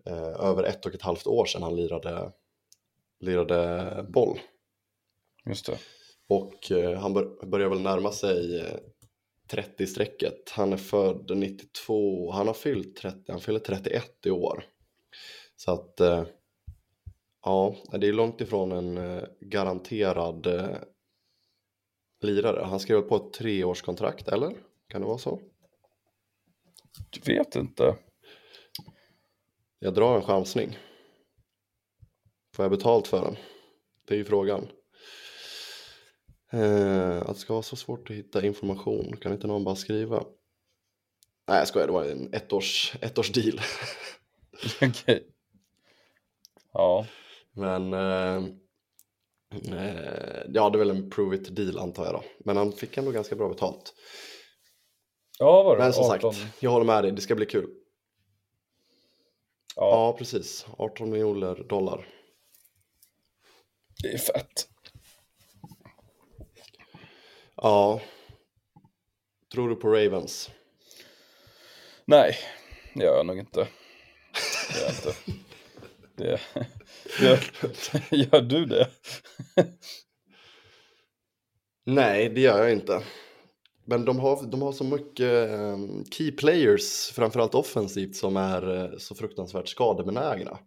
eh, 0.06 0.46
över 0.50 0.64
ett 0.64 0.86
och 0.86 0.96
ett 0.96 1.02
halvt 1.02 1.28
år 1.28 1.46
sedan 1.46 1.64
han 1.64 1.76
lirade, 1.76 2.32
lirade 3.20 4.06
boll. 4.10 4.40
Just 5.46 5.66
det. 5.66 5.78
Och 6.30 6.72
eh, 6.72 7.00
han 7.00 7.14
bör, 7.14 7.46
börjar 7.46 7.70
väl 7.70 7.82
närma 7.82 8.12
sig 8.12 8.60
eh, 8.60 8.80
30-strecket. 9.52 10.50
Han 10.52 10.74
är 10.74 10.78
född 10.78 11.38
92, 11.38 12.32
han 12.32 12.48
har 12.48 12.54
fyllt 12.54 12.96
30, 12.96 13.32
han 13.32 13.42
fyller 13.42 13.60
31 13.60 14.26
i 14.26 14.32
år. 14.32 14.64
Så 15.56 15.72
att 15.72 16.00
eh, 16.00 16.26
ja, 17.44 17.76
det 17.92 18.08
är 18.08 18.14
långt 18.14 18.42
ifrån 18.42 18.72
en 18.72 18.98
eh, 18.98 19.24
garanterad 19.40 20.48
eh, 20.48 20.78
lirare. 22.22 22.66
Han 22.66 22.80
skrev 22.80 23.02
på 23.02 23.16
ett 23.16 23.34
treårskontrakt, 23.34 24.28
eller? 24.28 24.54
Kan 24.88 25.02
det 25.02 25.08
vara 25.08 25.18
så? 25.18 25.40
Du 27.10 27.34
vet 27.34 27.56
inte. 27.56 27.96
Jag 29.80 29.94
drar 29.94 30.16
en 30.16 30.22
chansning. 30.22 30.78
Får 32.56 32.64
jag 32.66 32.72
betalt 32.72 33.08
för 33.08 33.22
den? 33.22 33.36
Det 34.08 34.14
är 34.14 34.18
ju 34.18 34.26
frågan. 34.26 34.68
Eh, 36.52 37.22
att 37.22 37.28
det 37.28 37.36
ska 37.42 37.54
vara 37.54 37.64
så 37.64 37.76
svårt 37.76 38.10
att 38.10 38.16
hitta 38.16 38.46
information, 38.46 39.18
kan 39.18 39.32
inte 39.34 39.48
någon 39.48 39.64
bara 39.64 39.76
skriva? 39.76 40.24
Nej 41.48 41.58
jag 41.58 41.68
skojar, 41.68 41.88
det 41.88 41.94
var 41.94 42.04
en 42.06 42.34
ettårs, 42.34 42.94
ettårs 43.02 43.32
deal. 43.32 43.62
Okej. 44.82 45.28
Ja, 46.74 47.06
Men 47.52 47.94
eh, 47.94 48.36
eh, 49.74 50.42
ja, 50.54 50.70
det 50.70 50.76
är 50.76 50.80
väl 50.80 50.90
en 50.90 51.10
prove 51.10 51.36
it 51.36 51.56
deal 51.56 51.78
antar 51.80 52.06
jag 52.06 52.14
då. 52.14 52.24
Men 52.46 52.58
han 52.58 52.72
fick 52.72 52.98
ändå 52.98 53.12
ganska 53.12 53.36
bra 53.36 53.50
betalt. 53.50 53.94
ja 55.40 55.64
var 55.64 55.78
det 55.78 55.84
Men 55.84 55.94
som 55.94 56.04
18? 56.12 56.34
sagt, 56.34 56.48
jag 56.60 56.72
håller 56.72 56.86
med 56.86 57.04
dig, 57.04 57.12
det 57.12 57.22
ska 57.22 57.36
bli 57.36 57.46
kul. 57.46 57.70
Ja, 59.76 59.90
Ja, 59.92 60.18
precis. 60.18 60.66
18 60.78 61.10
miljoner 61.10 61.56
dollar. 61.70 62.08
det 64.04 64.08
är 64.14 64.18
fett. 64.18 64.70
Ja. 67.62 68.02
Tror 69.54 69.70
du 69.70 69.76
på 69.76 69.88
Ravens? 69.88 70.50
Nej, 72.06 72.36
det 72.94 73.04
gör 73.04 73.18
jag 73.18 73.26
nog 73.26 73.40
inte. 73.40 73.68
Det 74.70 74.80
gör 74.80 74.86
jag 74.86 74.92
inte. 74.92 75.16
Det, 76.16 76.40
gör, 77.24 77.40
gör 78.32 78.42
du 78.42 78.66
det? 78.66 78.90
Nej, 81.86 82.30
det 82.30 82.42
gör 82.42 82.58
jag 82.58 82.72
inte. 82.72 83.04
Men 83.86 84.06
de 84.06 84.20
har, 84.20 84.44
de 84.44 84.62
har 84.62 84.72
så 84.72 84.84
mycket 84.84 85.50
eh, 85.50 85.78
key 86.12 86.32
players, 86.32 87.12
framförallt 87.12 87.56
offensivt, 87.56 88.16
som 88.16 88.38
är 88.38 88.76
eh, 88.76 88.98
så 88.98 89.16
fruktansvärt 89.16 89.68
skadebenägna. 89.68 90.60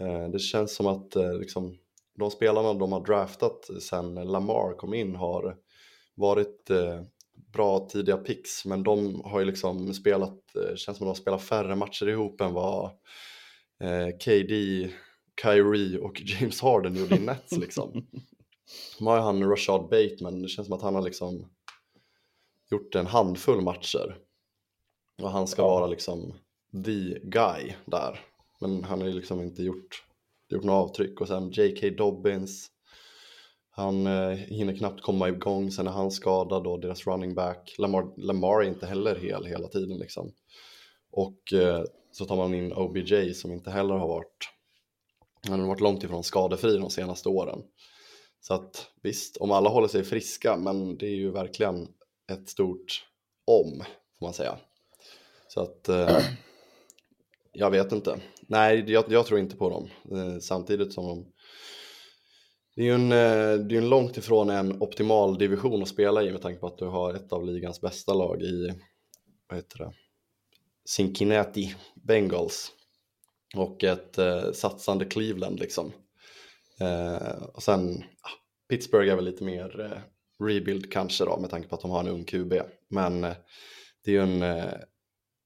Eh, 0.00 0.28
det 0.28 0.38
känns 0.38 0.74
som 0.74 0.86
att 0.86 1.16
eh, 1.16 1.34
liksom, 1.34 1.78
de 2.18 2.30
spelarna 2.30 2.74
de 2.74 2.92
har 2.92 3.04
draftat 3.04 3.70
sen 3.82 4.14
Lamar 4.14 4.76
kom 4.76 4.94
in 4.94 5.16
har 5.16 5.56
varit 6.20 6.70
eh, 6.70 7.02
bra 7.52 7.88
tidiga 7.88 8.16
picks, 8.16 8.64
men 8.64 8.82
de 8.82 9.20
har 9.24 9.40
ju 9.40 9.46
liksom 9.46 9.94
spelat, 9.94 10.56
eh, 10.56 10.74
känns 10.76 10.84
som 10.84 10.92
att 10.94 10.98
de 10.98 11.06
har 11.06 11.14
spelat 11.14 11.42
färre 11.42 11.76
matcher 11.76 12.08
ihop 12.08 12.40
än 12.40 12.52
vad 12.52 12.84
eh, 13.80 14.08
KD, 14.24 14.88
Kyrie 15.42 15.98
och 15.98 16.20
James 16.24 16.60
Harden 16.60 16.96
gjorde 16.96 17.16
i 17.16 17.20
Nets 17.20 17.52
liksom. 17.56 18.06
De 18.98 19.06
har 19.06 19.16
ju 19.16 19.22
han 19.22 19.50
Rashad 19.50 19.82
Bateman, 19.88 20.42
det 20.42 20.48
känns 20.48 20.66
som 20.68 20.76
att 20.76 20.82
han 20.82 20.94
har 20.94 21.02
liksom 21.02 21.48
gjort 22.70 22.94
en 22.94 23.06
handfull 23.06 23.60
matcher. 23.60 24.18
Och 25.22 25.30
han 25.30 25.46
ska 25.46 25.62
Ja. 25.62 25.68
vara 25.68 25.86
liksom 25.86 26.34
the 26.84 27.18
guy 27.22 27.72
där. 27.84 28.20
Men 28.60 28.84
han 28.84 29.00
har 29.00 29.08
ju 29.08 29.14
liksom 29.14 29.40
inte 29.40 29.62
gjort, 29.62 30.04
gjort 30.48 30.64
något 30.64 30.90
avtryck. 30.90 31.20
Och 31.20 31.28
sen 31.28 31.50
J.K. 31.50 31.90
Dobbins, 31.90 32.70
han 33.80 34.06
eh, 34.06 34.30
hinner 34.30 34.76
knappt 34.76 35.02
komma 35.02 35.28
igång, 35.28 35.70
sen 35.70 35.86
är 35.86 35.90
han 35.90 36.10
skadad 36.10 36.66
och 36.66 36.80
deras 36.80 37.06
running 37.06 37.34
back. 37.34 37.74
Lamar, 37.78 38.12
Lamar 38.16 38.62
är 38.62 38.68
inte 38.68 38.86
heller 38.86 39.16
hel 39.16 39.44
hela 39.44 39.68
tiden 39.68 39.98
liksom. 39.98 40.32
Och 41.10 41.52
eh, 41.52 41.84
så 42.12 42.24
tar 42.24 42.36
man 42.36 42.54
in 42.54 42.72
OBJ 42.72 43.34
som 43.34 43.52
inte 43.52 43.70
heller 43.70 43.94
har 43.94 44.08
varit, 44.08 44.48
han 45.48 45.60
har 45.60 45.66
varit 45.66 45.80
långt 45.80 46.04
ifrån 46.04 46.24
skadefri 46.24 46.76
de 46.76 46.90
senaste 46.90 47.28
åren. 47.28 47.62
Så 48.40 48.54
att 48.54 48.86
visst, 49.02 49.36
om 49.36 49.50
alla 49.50 49.70
håller 49.70 49.88
sig 49.88 50.04
friska, 50.04 50.56
men 50.56 50.96
det 50.96 51.06
är 51.06 51.16
ju 51.16 51.30
verkligen 51.30 51.88
ett 52.32 52.48
stort 52.48 53.06
om, 53.44 53.84
får 54.18 54.26
man 54.26 54.32
säga. 54.32 54.58
Så 55.48 55.60
att 55.60 55.88
eh, 55.88 56.18
jag 57.52 57.70
vet 57.70 57.92
inte. 57.92 58.20
Nej, 58.40 58.84
jag, 58.86 59.04
jag 59.08 59.26
tror 59.26 59.40
inte 59.40 59.56
på 59.56 59.70
dem. 59.70 59.88
Eh, 60.18 60.38
samtidigt 60.38 60.92
som 60.92 61.06
de 61.06 61.26
det 62.76 62.82
är 62.82 62.86
ju 62.86 62.94
en, 62.94 63.12
eh, 63.12 63.66
det 63.66 63.74
är 63.74 63.78
en 63.78 63.88
långt 63.88 64.16
ifrån 64.16 64.50
en 64.50 64.82
optimal 64.82 65.38
division 65.38 65.82
att 65.82 65.88
spela 65.88 66.22
i 66.22 66.32
med 66.32 66.42
tanke 66.42 66.60
på 66.60 66.66
att 66.66 66.78
du 66.78 66.86
har 66.86 67.14
ett 67.14 67.32
av 67.32 67.46
ligans 67.46 67.80
bästa 67.80 68.14
lag 68.14 68.42
i, 68.42 68.74
vad 69.48 69.58
heter 69.58 69.78
det, 69.78 69.92
Cincinnati 70.84 71.74
Bengals 71.94 72.72
och 73.56 73.84
ett 73.84 74.18
eh, 74.18 74.52
satsande 74.52 75.04
Cleveland 75.04 75.60
liksom. 75.60 75.92
Eh, 76.80 77.42
och 77.42 77.62
sen, 77.62 78.04
ah, 78.20 78.30
Pittsburgh 78.68 79.12
är 79.12 79.16
väl 79.16 79.24
lite 79.24 79.44
mer, 79.44 79.80
eh, 79.80 80.00
rebuild 80.46 80.92
kanske 80.92 81.24
då 81.24 81.40
med 81.40 81.50
tanke 81.50 81.68
på 81.68 81.74
att 81.74 81.80
de 81.80 81.90
har 81.90 82.00
en 82.00 82.08
ung 82.08 82.24
QB. 82.24 82.52
Men 82.88 83.24
eh, 83.24 83.36
det 84.04 84.10
är 84.10 84.14
ju 84.14 84.22
en 84.22 84.42
eh, 84.42 84.74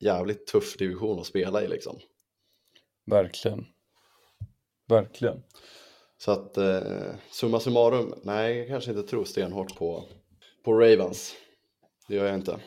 jävligt 0.00 0.46
tuff 0.46 0.76
division 0.76 1.20
att 1.20 1.26
spela 1.26 1.62
i 1.62 1.68
liksom. 1.68 1.98
Verkligen. 3.06 3.66
Verkligen. 4.88 5.42
Så 6.18 6.30
att 6.32 6.56
eh, 6.56 6.80
summa 7.30 7.60
summarum, 7.60 8.14
nej 8.22 8.58
jag 8.58 8.68
kanske 8.68 8.90
inte 8.90 9.02
tror 9.02 9.24
stenhårt 9.24 9.76
på, 9.78 10.04
på 10.64 10.72
Ravens. 10.72 11.34
Det 12.08 12.14
gör 12.14 12.26
jag 12.26 12.34
inte. 12.34 12.58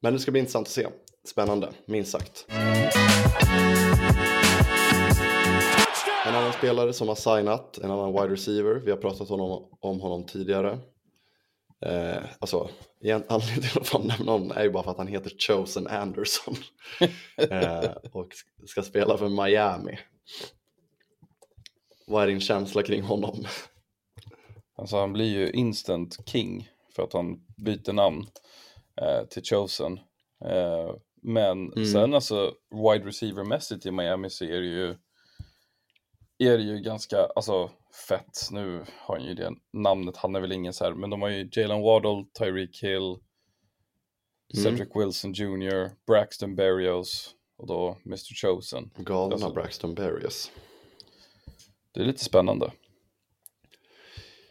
Men 0.00 0.12
det 0.12 0.18
ska 0.18 0.30
bli 0.30 0.38
intressant 0.40 0.66
att 0.66 0.72
se. 0.72 0.86
Spännande, 1.24 1.72
minst 1.86 2.10
sagt. 2.10 2.46
En 6.26 6.34
annan 6.34 6.52
spelare 6.52 6.92
som 6.92 7.08
har 7.08 7.14
signat, 7.14 7.78
en 7.78 7.90
annan 7.90 8.12
wide 8.12 8.28
receiver, 8.28 8.74
vi 8.74 8.90
har 8.90 8.98
pratat 8.98 9.30
om, 9.30 9.40
honom- 9.40 9.68
om 9.80 10.00
honom 10.00 10.26
tidigare. 10.26 10.78
Eh, 11.86 12.22
alltså, 12.38 12.68
igen, 13.00 13.24
anledningen 13.28 13.62
till 13.70 13.80
att 13.80 13.88
få 13.88 13.98
nämna 13.98 14.32
honom 14.32 14.52
är 14.56 14.62
ju 14.64 14.70
bara 14.70 14.82
för 14.82 14.90
att 14.90 14.96
han 14.98 15.06
heter 15.06 15.32
Chosen 15.38 15.86
Anderson. 15.86 16.54
eh, 17.36 17.90
och 18.12 18.28
ska 18.66 18.82
spela 18.82 19.18
för 19.18 19.28
Miami. 19.28 19.98
Vad 22.06 22.22
är 22.22 22.26
din 22.26 22.40
känsla 22.40 22.82
kring 22.82 23.02
honom? 23.02 23.44
Alltså 24.76 24.96
han 24.96 25.12
blir 25.12 25.26
ju 25.38 25.50
instant 25.50 26.28
king 26.28 26.68
för 26.96 27.02
att 27.02 27.12
han 27.12 27.46
byter 27.64 27.92
namn 27.92 28.26
eh, 29.00 29.24
till 29.30 29.42
Chosen. 29.42 29.92
Eh, 30.44 30.94
men 31.22 31.72
Mm. 31.72 31.86
sen 31.86 32.14
alltså 32.14 32.54
wide 32.70 33.04
receiver-mässigt 33.08 33.86
i 33.86 33.90
Miami 33.90 34.30
så 34.30 34.44
är 34.44 34.60
det 34.60 34.66
ju 34.66 34.88
är 36.38 36.58
det 36.58 36.64
ju 36.64 36.80
ganska, 36.80 37.16
alltså 37.36 37.70
fett. 38.08 38.48
Nu 38.50 38.84
har 38.98 39.18
han 39.18 39.26
ju 39.26 39.34
det 39.34 39.50
namnet, 39.72 40.16
han 40.16 40.34
är 40.36 40.40
väl 40.40 40.52
ingen 40.52 40.72
så 40.72 40.84
här, 40.84 40.92
men 40.94 41.10
de 41.10 41.22
har 41.22 41.28
ju 41.28 41.48
Jalen 41.52 41.82
Waddle, 41.82 42.24
Tyreek 42.38 42.82
Hill, 42.82 43.16
Cedric 44.62 44.88
Wilson 44.94 45.32
Jr, 45.32 45.90
Braxton 46.06 46.54
Berrios 46.56 47.34
och 47.58 47.66
då 47.66 47.96
Mr 48.06 48.34
Chosen. 48.34 48.90
Galna 48.96 49.34
Alltså- 49.34 49.52
Braxton 49.52 49.94
Berrios. 49.94 50.50
Det 51.92 52.00
är 52.00 52.04
lite 52.04 52.24
spännande. 52.24 52.72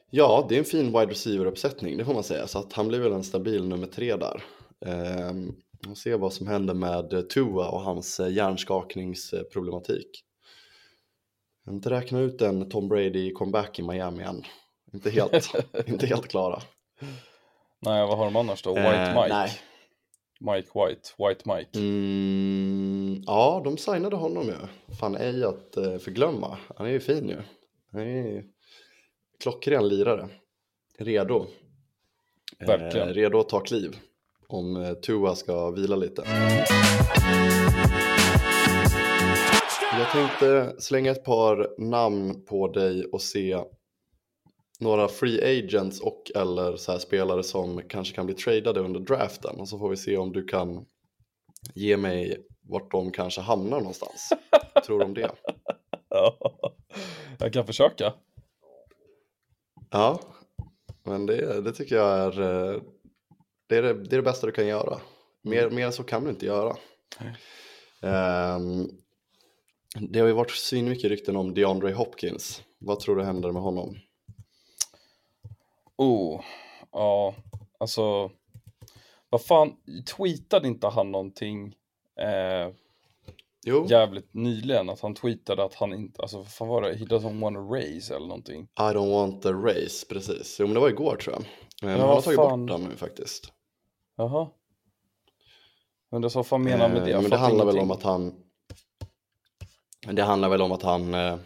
Ja, 0.09 0.45
det 0.49 0.55
är 0.55 0.59
en 0.59 0.65
fin 0.65 0.85
wide 0.85 1.05
receiver-uppsättning, 1.11 1.97
det 1.97 2.05
får 2.05 2.13
man 2.13 2.23
säga. 2.23 2.47
Så 2.47 2.59
att 2.59 2.73
han 2.73 2.87
blir 2.87 2.99
väl 2.99 3.11
en 3.11 3.23
stabil 3.23 3.67
nummer 3.67 3.87
tre 3.87 4.15
där. 4.15 4.43
Ehm, 4.85 5.55
och 5.89 5.97
se 5.97 6.15
vad 6.15 6.33
som 6.33 6.47
händer 6.47 6.73
med 6.73 7.29
Tua 7.29 7.69
och 7.69 7.81
hans 7.81 8.19
eh, 8.19 8.33
hjärnskakningsproblematik. 8.33 10.23
Jag 11.65 11.73
inte 11.75 11.89
räkna 11.89 12.19
ut 12.19 12.41
en 12.41 12.69
Tom 12.69 12.87
Brady 12.87 13.33
comeback 13.33 13.79
i 13.79 13.81
Miami 13.83 14.23
än. 14.23 14.43
Inte 14.93 15.09
helt, 15.09 15.53
inte 15.87 16.07
helt 16.07 16.27
klara. 16.27 16.61
Nej, 17.79 18.07
vad 18.07 18.17
har 18.17 18.25
de 18.25 18.35
annars 18.35 18.63
då? 18.63 18.73
White 18.73 18.89
Eh, 18.89 19.21
Mike? 19.23 19.33
nej. 19.35 19.51
Mike 20.41 20.69
White, 20.75 21.09
White 21.17 21.43
Mike. 21.45 21.79
Mm, 21.79 23.23
ja, 23.25 23.61
de 23.63 23.77
signade 23.77 24.15
honom 24.15 24.47
ju. 24.47 24.55
Fan, 24.99 25.15
ej 25.15 25.43
att 25.43 25.77
eh, 25.77 25.97
förglömma. 25.97 26.57
Han 26.77 26.87
är 26.87 26.91
ju 26.91 26.99
fin 26.99 27.29
ju. 27.29 27.37
Han 27.91 28.01
är 28.01 28.05
ju 28.05 28.43
klockren 29.39 29.87
lirare. 29.87 30.29
Redo. 30.99 31.45
Verkligen. 32.59 33.07
Eh, 33.07 33.13
redo 33.13 33.39
att 33.39 33.49
ta 33.49 33.59
kliv. 33.59 33.95
Om 34.47 34.75
eh, 34.75 34.93
Tua 34.93 35.35
ska 35.35 35.71
vila 35.71 35.95
lite. 35.95 36.23
Jag 39.99 40.11
tänkte 40.11 40.75
slänga 40.81 41.11
ett 41.11 41.23
par 41.23 41.75
namn 41.77 42.45
på 42.45 42.67
dig 42.67 43.05
och 43.05 43.21
se 43.21 43.57
några 44.81 45.07
free 45.07 45.59
agents 45.59 45.99
och 45.99 46.31
eller 46.35 46.75
så 46.75 46.91
här 46.91 46.99
spelare 46.99 47.43
som 47.43 47.81
kanske 47.87 48.15
kan 48.15 48.25
bli 48.25 48.35
tradade 48.35 48.79
under 48.79 48.99
draften 48.99 49.59
och 49.59 49.69
så 49.69 49.79
får 49.79 49.89
vi 49.89 49.97
se 49.97 50.17
om 50.17 50.33
du 50.33 50.43
kan 50.43 50.85
ge 51.73 51.97
mig 51.97 52.45
vart 52.61 52.91
de 52.91 53.11
kanske 53.11 53.41
hamnar 53.41 53.79
någonstans. 53.79 54.29
Tror 54.85 54.99
du 54.99 55.05
om 55.05 55.13
det? 55.13 55.31
Ja, 56.13 56.37
jag 57.39 57.53
kan 57.53 57.65
försöka. 57.65 58.13
Ja, 59.89 60.19
men 61.03 61.25
det, 61.25 61.61
det 61.61 61.71
tycker 61.71 61.95
jag 61.95 62.19
är 62.19 62.41
eh, 62.41 62.81
det, 63.67 63.77
är 63.77 63.81
det, 63.81 63.93
det 63.93 64.15
är 64.15 64.17
det 64.17 64.21
bästa 64.21 64.47
du 64.47 64.53
kan 64.53 64.67
göra. 64.67 64.99
Mer, 65.41 65.69
mer 65.69 65.85
än 65.85 65.93
så 65.93 66.03
kan 66.03 66.23
du 66.23 66.29
inte 66.29 66.45
göra. 66.45 66.77
Ehm, 68.01 68.87
det 69.99 70.19
har 70.19 70.27
ju 70.27 70.33
varit 70.33 70.51
svinmycket 70.51 71.09
rykten 71.09 71.35
om 71.35 71.53
DeAndre 71.53 71.93
Hopkins. 71.93 72.63
Vad 72.79 72.99
tror 72.99 73.15
du 73.15 73.23
händer 73.23 73.51
med 73.51 73.61
honom? 73.61 73.95
Oh, 76.03 76.41
ja, 76.91 77.35
alltså. 77.79 78.31
Vad 79.29 79.41
fan, 79.45 79.73
tweetade 80.17 80.67
inte 80.67 80.87
han 80.87 81.11
någonting 81.11 81.75
eh, 82.19 82.69
Jo, 83.65 83.85
jävligt 83.89 84.33
nyligen? 84.33 84.89
Att 84.89 84.99
han 85.01 85.13
tweetade 85.15 85.63
att 85.63 85.73
han 85.73 85.93
inte, 85.93 86.21
alltså 86.21 86.37
vad 86.37 86.51
fan 86.51 86.67
var 86.67 86.81
det? 86.81 86.95
He 86.95 87.05
doesn't 87.05 87.41
want 87.41 87.55
to 87.55 87.73
raise 87.73 88.15
eller 88.15 88.27
någonting. 88.27 88.63
I 88.63 88.81
don't 88.81 89.11
want 89.11 89.41
the 89.43 89.49
race, 89.51 90.05
precis. 90.09 90.57
Jo, 90.59 90.65
men 90.67 90.73
det 90.73 90.79
var 90.79 90.89
igår 90.89 91.15
tror 91.15 91.35
jag. 91.35 91.43
Men 91.81 91.91
Ja, 91.91 91.97
han 91.99 92.09
har 92.09 92.21
tagit 92.21 92.39
fan. 92.39 92.65
bort 92.65 92.79
den 92.79 92.89
nu 92.89 92.95
faktiskt. 92.95 93.53
Jaha. 94.17 94.47
Undrar 96.11 96.29
så 96.29 96.43
vad 96.43 96.59
menar 96.59 96.79
han 96.79 96.91
med 96.91 97.03
det? 97.03 97.11
Eh, 97.11 97.21
men 97.21 97.29
det 97.29 97.37
handlar 97.37 97.65
väl 97.65 97.75
ingenting. 97.75 97.91
om 97.91 97.97
att 97.97 98.03
han 98.03 98.33
Det 100.15 100.23
handlar 100.23 100.49
väl 100.49 100.61
om 100.61 100.71
att 100.71 100.83
han 100.83 101.13
eh, 101.13 101.37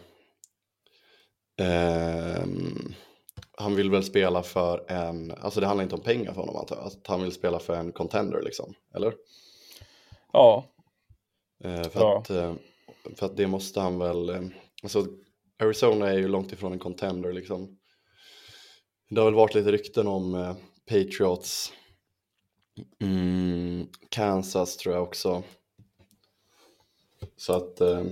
ehm, 1.60 2.94
Han 3.58 3.74
vill 3.76 3.90
väl 3.90 4.04
spela 4.04 4.42
för 4.42 4.90
en 4.90 5.30
Alltså 5.40 5.60
det 5.60 5.66
handlar 5.66 5.82
inte 5.84 5.94
om 5.94 6.00
pengar 6.00 6.32
för 6.32 6.40
honom 6.40 6.56
antar 6.56 6.76
jag. 6.76 6.86
Att 6.86 7.06
han 7.06 7.22
vill 7.22 7.32
spela 7.32 7.58
för 7.58 7.76
en 7.76 7.92
contender 7.92 8.42
liksom. 8.42 8.74
Eller? 8.94 9.14
Ja, 10.32 10.64
Eh, 11.64 11.82
för, 11.88 12.00
Ja. 12.00 12.18
att, 12.18 12.30
eh, 12.30 12.54
för 13.16 13.26
att 13.26 13.36
det 13.36 13.46
måste 13.46 13.80
han 13.80 13.98
väl 13.98 14.28
eh, 14.28 14.40
Alltså 14.82 15.06
Arizona 15.58 16.08
är 16.10 16.18
ju 16.18 16.28
långt 16.28 16.52
ifrån 16.52 16.72
en 16.72 16.78
contender 16.78 17.32
liksom. 17.32 17.78
Det 19.10 19.20
har 19.20 19.24
väl 19.26 19.34
varit 19.34 19.54
lite 19.54 19.72
rykten 19.72 20.08
om 20.08 20.34
eh, 20.34 20.54
Patriots. 20.88 21.72
Mm, 23.00 23.86
Kansas 24.08 24.76
tror 24.76 24.94
jag 24.94 25.02
också. 25.04 25.42
Så 27.36 27.52
att 27.52 27.80
eh, 27.80 28.04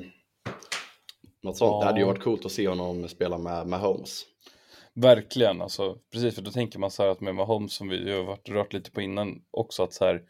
Något 1.43 1.57
sånt, 1.57 1.81
det 1.83 1.87
hade 1.87 1.99
ju 2.01 2.07
Ja. 2.07 2.13
varit 2.13 2.23
coolt 2.23 2.45
att 2.47 2.53
se 2.53 2.69
honom 2.69 3.09
spela 3.09 3.39
med 3.39 3.67
Mahomes 3.67 4.23
verkligen. 4.95 5.61
Alltså, 5.61 5.99
precis, 6.13 6.35
för 6.35 6.43
då 6.43 6.51
tänker 6.51 6.79
man 6.79 6.91
så 6.91 7.03
här 7.03 7.11
att 7.11 7.21
med 7.21 7.35
Mahomes 7.35 7.75
som 7.75 7.89
vi 7.89 8.13
har 8.13 8.25
varit 8.25 8.49
rört 8.49 8.73
lite 8.73 8.91
på 8.91 9.01
innan 9.01 9.45
också 9.51 9.83
att 9.83 9.93
så 9.93 10.05
här 10.05 10.23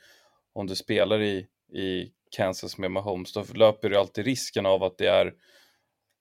om 0.53 0.67
du 0.67 0.77
spelar 0.77 1.23
i, 1.23 1.47
i 1.73 2.13
Kansas 2.37 2.79
med 2.79 2.91
Mahomes 2.91 3.33
då 3.33 3.45
löper 3.55 3.91
du 3.91 3.97
alltid 3.97 4.25
risken 4.25 4.67
av 4.67 4.83
att 4.83 4.99
det 4.99 5.07
är 5.07 5.35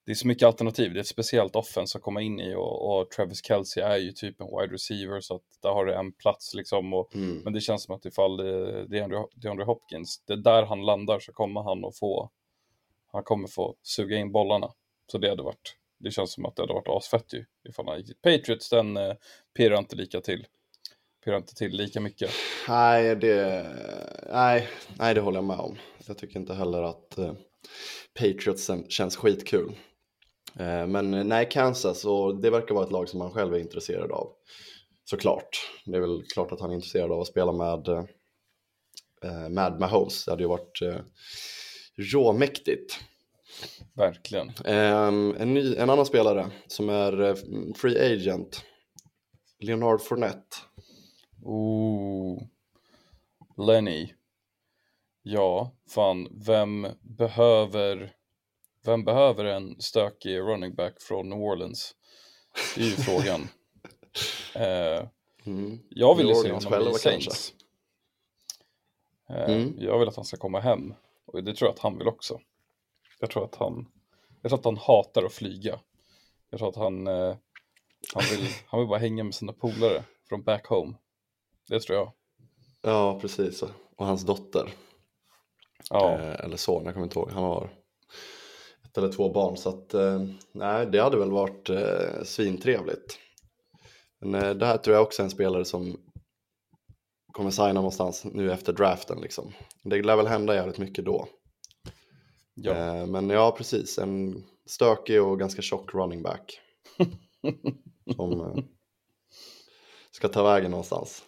det 0.06 0.12
är 0.12 0.16
så 0.16 0.28
mycket 0.28 0.46
alternativ, 0.48 0.94
det 0.94 1.00
är 1.00 1.02
ett 1.02 1.08
speciellt 1.08 1.56
offense 1.56 1.98
att 1.98 2.04
komma 2.04 2.22
in 2.22 2.40
i 2.40 2.56
och, 2.56 3.00
och 3.00 3.10
Travis 3.10 3.46
Kelce 3.46 3.82
är 3.82 3.98
ju 3.98 4.12
typ 4.12 4.42
en 4.42 4.48
wide 4.48 4.74
receiver 4.74 5.22
så 5.22 5.36
att 5.36 5.42
där 5.62 5.70
har 5.70 5.86
du 5.86 5.94
en 5.94 6.14
plats 6.14 6.54
liksom 6.54 6.94
och 6.94 7.16
mm. 7.16 7.42
Men 7.44 7.54
det 7.54 7.62
känns 7.62 7.84
som 7.84 7.96
att 7.96 8.06
ifall 8.06 8.38
det, 8.38 8.88
det, 8.88 9.00
är 9.00 9.04
Andrew, 9.04 9.28
det 9.36 9.48
är 9.48 9.52
Andrew 9.52 9.72
Hopkins, 9.72 10.24
det 10.26 10.34
är 10.34 10.38
där 10.38 10.64
han 10.64 10.86
landar 10.86 11.20
så 11.20 11.34
kommer 11.34 11.62
han 11.62 11.86
att 11.86 11.98
få, 11.98 12.32
han 13.12 13.24
kommer 13.24 13.48
få 13.48 13.76
suga 13.82 14.18
in 14.18 14.32
bollarna. 14.32 14.72
Så 15.12 15.18
det 15.18 15.30
hade 15.30 15.44
varit, 15.44 15.76
det 16.04 16.12
känns 16.12 16.34
som 16.34 16.46
att 16.46 16.56
det 16.56 16.62
hade 16.62 16.74
varit 16.74 16.88
asfett 16.88 17.34
ju 17.34 17.46
ifall 17.70 17.88
han 17.88 17.98
gick 17.98 18.06
till 18.06 18.16
Patriots, 18.16 18.70
den 18.70 18.98
eh, 18.98 19.14
pirrar 19.58 19.78
inte 19.78 19.96
lika 19.96 20.22
till. 20.22 20.48
Pirrar 21.26 21.38
inte 21.38 21.56
till 21.56 21.72
lika 21.72 22.00
mycket. 22.00 22.32
Nej, 22.68 23.16
det, 23.16 23.66
nej, 24.32 24.70
nej, 25.00 25.14
det 25.14 25.22
håller 25.22 25.38
jag 25.38 25.44
med 25.44 25.60
om. 25.60 25.78
Jag 26.08 26.18
tycker 26.18 26.40
inte 26.40 26.54
heller 26.54 26.84
att 26.84 27.18
eh, 27.18 27.34
Patriots 28.14 28.72
känns 28.90 29.16
skitkul. 29.16 29.76
Eh, 30.60 30.88
men 30.88 31.14
eh, 31.14 31.24
nej, 31.24 31.50
Kansas, 31.52 32.06
och 32.06 32.42
det 32.42 32.50
verkar 32.50 32.76
vara 32.76 32.86
ett 32.86 32.92
lag 32.92 33.10
som 33.10 33.22
han 33.22 33.32
själv 33.32 33.54
är 33.54 33.60
intresserad 33.60 34.12
av. 34.12 34.34
Såklart. 35.06 35.72
Det 35.86 35.98
är 35.98 36.02
väl 36.02 36.24
klart 36.34 36.52
att 36.52 36.62
han 36.62 36.72
är 36.72 36.76
intresserad 36.76 37.12
av 37.12 37.22
att 37.22 37.28
spela 37.28 37.52
med, 37.52 37.88
eh, 37.88 38.04
eh 39.24 39.50
med 39.50 39.80
Mahomes. 39.80 40.26
Det 40.26 40.32
hade 40.32 40.44
ju 40.44 40.50
varit 40.50 40.82
eh, 40.82 41.00
råmäktigt. 41.98 43.00
Verkligen. 43.94 44.52
Ehm, 44.66 45.36
en, 45.40 45.54
ny, 45.54 45.76
en 45.76 45.90
annan 45.90 46.06
spelare 46.06 46.50
som 46.68 46.90
är 46.90 47.22
eh, 47.22 47.36
free 47.76 48.14
agent. 48.14 48.66
Leonard 49.60 50.02
Fournette. 50.02 50.58
Ooh. 51.44 52.44
Lenny. 53.58 54.14
Ja, 55.24 55.72
fan, 55.90 56.28
vem 56.46 56.88
behöver, 57.02 58.16
vem 58.86 59.04
behöver 59.06 59.46
en 59.46 59.82
stökig 59.82 60.40
running 60.40 60.76
back 60.76 61.02
från 61.02 61.30
New 61.30 61.40
Orleans? 61.40 61.96
Det 62.76 62.82
är 62.82 62.86
ju 62.86 62.92
frågan. 62.96 63.48
Eh, 64.56 65.08
Mm. 65.46 65.80
Jag 65.90 66.16
vill 66.16 66.28
ju 66.28 66.34
New 66.34 66.42
se 66.60 66.70
honom 66.70 66.88
i 66.88 66.94
Saints. 66.94 67.54
Eh, 69.30 69.50
Mm. 69.50 69.74
Jag 69.80 70.00
vill 70.00 70.08
att 70.08 70.16
han 70.16 70.26
ska 70.26 70.38
komma 70.38 70.60
hem. 70.60 70.94
Och 71.26 71.44
det 71.44 71.56
tror 71.56 71.68
jag 71.68 71.74
att 71.74 71.80
han 71.80 71.98
vill 71.98 72.08
också. 72.08 72.40
Jag 73.24 73.30
tror 73.30 73.46
att 73.46 73.56
han, 73.56 73.86
jag 74.42 74.50
tror 74.50 74.60
att 74.60 74.66
han 74.66 74.78
hatar 74.78 75.24
att 75.24 75.34
flyga. 75.34 75.80
Jag 76.50 76.60
tror 76.60 76.70
att 76.70 76.76
han, 76.76 77.08
eh, 77.08 77.36
han, 78.14 78.24
vill, 78.32 78.50
han 78.68 78.80
vill 78.80 78.90
bara 78.90 79.00
hänga 79.00 79.24
med 79.24 79.36
sina 79.36 79.54
polare. 79.54 80.04
Från 80.30 80.44
back 80.44 80.68
home. 80.68 80.94
Det 81.70 81.80
tror 81.80 81.98
jag. 81.98 82.12
Ja, 82.82 83.20
precis. 83.20 83.64
Och 83.96 84.06
hans 84.06 84.26
dotter. 84.26 84.74
Ja, 85.90 86.20
Eh, 86.20 86.46
eller 86.46 86.58
son, 86.58 86.86
jag 86.86 86.94
kommer 86.94 87.06
inte 87.06 87.20
ihåg. 87.20 87.32
Han 87.32 87.44
har 87.44 87.70
ett 88.86 88.98
eller 88.98 89.12
två 89.12 89.30
barn. 89.34 89.58
Så 89.58 89.70
att, 89.70 89.94
eh, 89.94 90.22
nej, 90.52 90.86
det 90.86 91.02
hade 91.02 91.18
väl 91.18 91.32
varit 91.32 91.70
eh, 91.70 92.24
svintrevligt. 92.24 93.20
Men 94.20 94.36
eh, 94.36 94.54
det 94.54 94.66
här 94.66 94.78
tror 94.78 94.96
jag 94.96 95.04
också 95.04 95.22
är 95.22 95.24
en 95.24 95.30
spelare 95.30 95.66
som 95.66 95.98
kommer 97.34 97.52
signa 97.52 97.74
någonstans 97.74 98.26
nu 98.26 98.52
efter 98.52 98.74
draften. 98.74 99.22
Liksom. 99.22 99.54
Det 99.84 100.02
lär 100.02 100.16
väl 100.16 100.28
hända 100.28 100.56
jävligt 100.56 100.78
mycket 100.78 101.06
då. 101.06 101.28
Ja. 102.54 102.72
Eh, 102.72 103.06
men 103.06 103.30
ja, 103.30 103.56
precis. 103.58 103.98
En 103.98 104.44
stökig 104.66 105.24
och 105.24 105.40
ganska 105.40 105.62
tjock 105.62 105.94
running 105.94 106.22
back. 106.22 106.60
som 108.16 108.42
eh, 108.42 108.64
ska 110.12 110.28
ta 110.28 110.44
vägen 110.44 110.72
någonstans. 110.72 111.24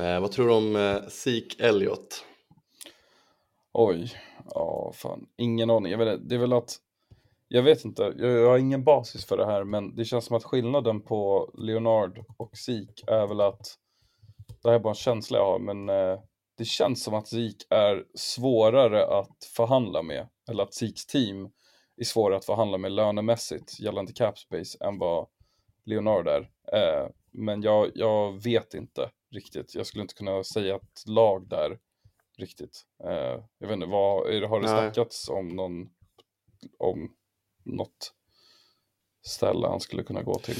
Eh, 0.00 0.20
vad 0.20 0.32
tror 0.32 0.46
du 0.46 0.54
om 0.54 1.00
Zeke 1.08 1.64
Elliott? 1.64 2.24
Oj, 3.72 4.12
ja 4.54 4.92
fan, 4.94 5.26
ingen 5.36 5.70
aning. 5.70 5.92
Jag 5.92 5.98
vet, 5.98 6.28
det 6.28 6.34
är 6.34 6.38
väl 6.38 6.52
att, 6.52 6.76
jag 7.48 7.62
vet 7.62 7.84
inte, 7.84 8.14
jag, 8.16 8.48
har 8.48 8.58
ingen 8.58 8.84
basis 8.84 9.24
för 9.24 9.36
det 9.36 9.46
här, 9.46 9.64
men 9.64 9.96
det 9.96 10.04
känns 10.04 10.24
som 10.24 10.36
att 10.36 10.44
skillnaden 10.44 11.00
på 11.00 11.50
Leonard 11.54 12.24
och 12.36 12.56
Zeke 12.56 13.04
är 13.06 13.26
väl 13.26 13.40
att, 13.40 13.78
det 14.62 14.68
här 14.68 14.74
är 14.74 14.80
bara 14.80 14.90
en 14.90 14.94
känsla 14.94 15.38
jag 15.38 15.44
har, 15.44 15.58
men 15.58 15.88
det 16.56 16.64
känns 16.64 17.04
som 17.04 17.14
att 17.14 17.28
Zeke 17.28 17.64
är 17.70 18.04
svårare 18.14 19.06
att 19.18 19.44
förhandla 19.56 20.02
med, 20.02 20.28
eller 20.50 20.62
att 20.62 20.74
Zekes 20.74 21.06
team 21.06 21.50
är 21.96 22.04
svårare 22.04 22.36
att 22.36 22.44
förhandla 22.44 22.78
med 22.78 22.92
lönemässigt 22.92 23.80
gällande 23.80 24.12
cap 24.12 24.38
space 24.38 24.78
än 24.84 24.98
vad 24.98 25.28
Leonard 25.84 26.28
är. 26.28 26.50
Eh, 26.72 27.08
men 27.30 27.62
jag, 27.62 27.90
jag 27.94 28.42
vet 28.42 28.74
inte 28.74 29.10
riktigt, 29.30 29.74
jag 29.74 29.86
skulle 29.86 30.02
inte 30.02 30.14
kunna 30.14 30.44
säga 30.44 30.76
ett 30.76 31.06
lag 31.06 31.48
där 31.48 31.78
riktigt. 32.38 32.82
Eh, 33.04 33.44
jag 33.58 33.68
vet 33.68 33.74
inte, 33.74 33.86
vad, 33.86 34.30
är 34.30 34.42
har 34.42 34.60
det 34.60 34.72
Nej. 34.72 34.80
snackats 34.82 35.28
om 35.28 35.48
någon, 35.48 35.90
om 36.78 37.14
något 37.64 38.14
ställe 39.22 39.66
han 39.66 39.80
skulle 39.80 40.02
kunna 40.02 40.22
gå 40.22 40.38
till? 40.38 40.58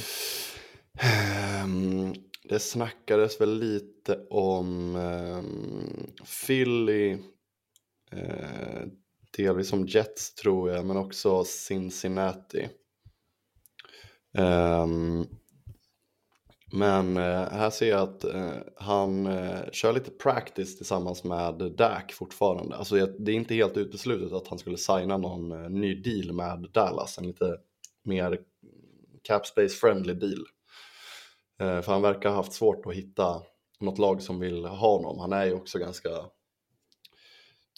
Ehm, 0.99 2.13
det 2.43 2.59
snackades 2.59 3.41
väl 3.41 3.59
lite 3.59 4.19
om 4.29 4.95
eh, 4.95 5.43
Philly, 6.45 7.11
eh, 8.11 8.81
delvis 9.37 9.73
om 9.73 9.87
Jets 9.87 10.35
tror 10.35 10.71
jag, 10.71 10.85
men 10.85 10.97
också 10.97 11.43
Cincinnati. 11.43 12.69
Eh, 14.37 14.87
men 16.75 17.17
eh, 17.17 17.49
här 17.49 17.69
ser 17.69 17.89
jag 17.89 18.01
att 18.01 18.23
eh, 18.23 18.53
han 18.75 19.25
eh, 19.25 19.59
kör 19.71 19.93
lite 19.93 20.11
practice 20.11 20.77
tillsammans 20.77 21.23
med 21.23 21.53
Dak 21.77 22.13
fortfarande. 22.13 22.75
Alltså 22.75 22.95
det 22.95 23.31
är 23.31 23.35
inte 23.35 23.55
helt 23.55 23.77
uteslutet 23.77 24.33
att 24.33 24.47
han 24.47 24.59
skulle 24.59 24.77
signa 24.77 25.17
någon 25.17 25.51
eh, 25.51 25.69
ny 25.69 25.95
deal 25.95 26.33
med 26.33 26.69
Dallas, 26.73 27.17
en 27.17 27.27
lite 27.27 27.57
mer 28.03 28.39
cap 29.21 29.45
space 29.45 29.75
friendly 29.75 30.13
deal. 30.13 30.45
Eh, 31.61 31.81
För 31.81 31.91
han 31.91 32.01
verkar 32.01 32.29
ha 32.29 32.35
haft 32.35 32.53
svårt 32.53 32.85
att 32.85 32.93
hitta 32.93 33.41
något 33.79 33.97
lag 33.97 34.21
som 34.21 34.39
vill 34.39 34.65
ha 34.65 34.77
honom. 34.77 35.19
Han 35.19 35.33
är 35.33 35.45
ju 35.45 35.53
också 35.53 35.79
ganska 35.79 36.09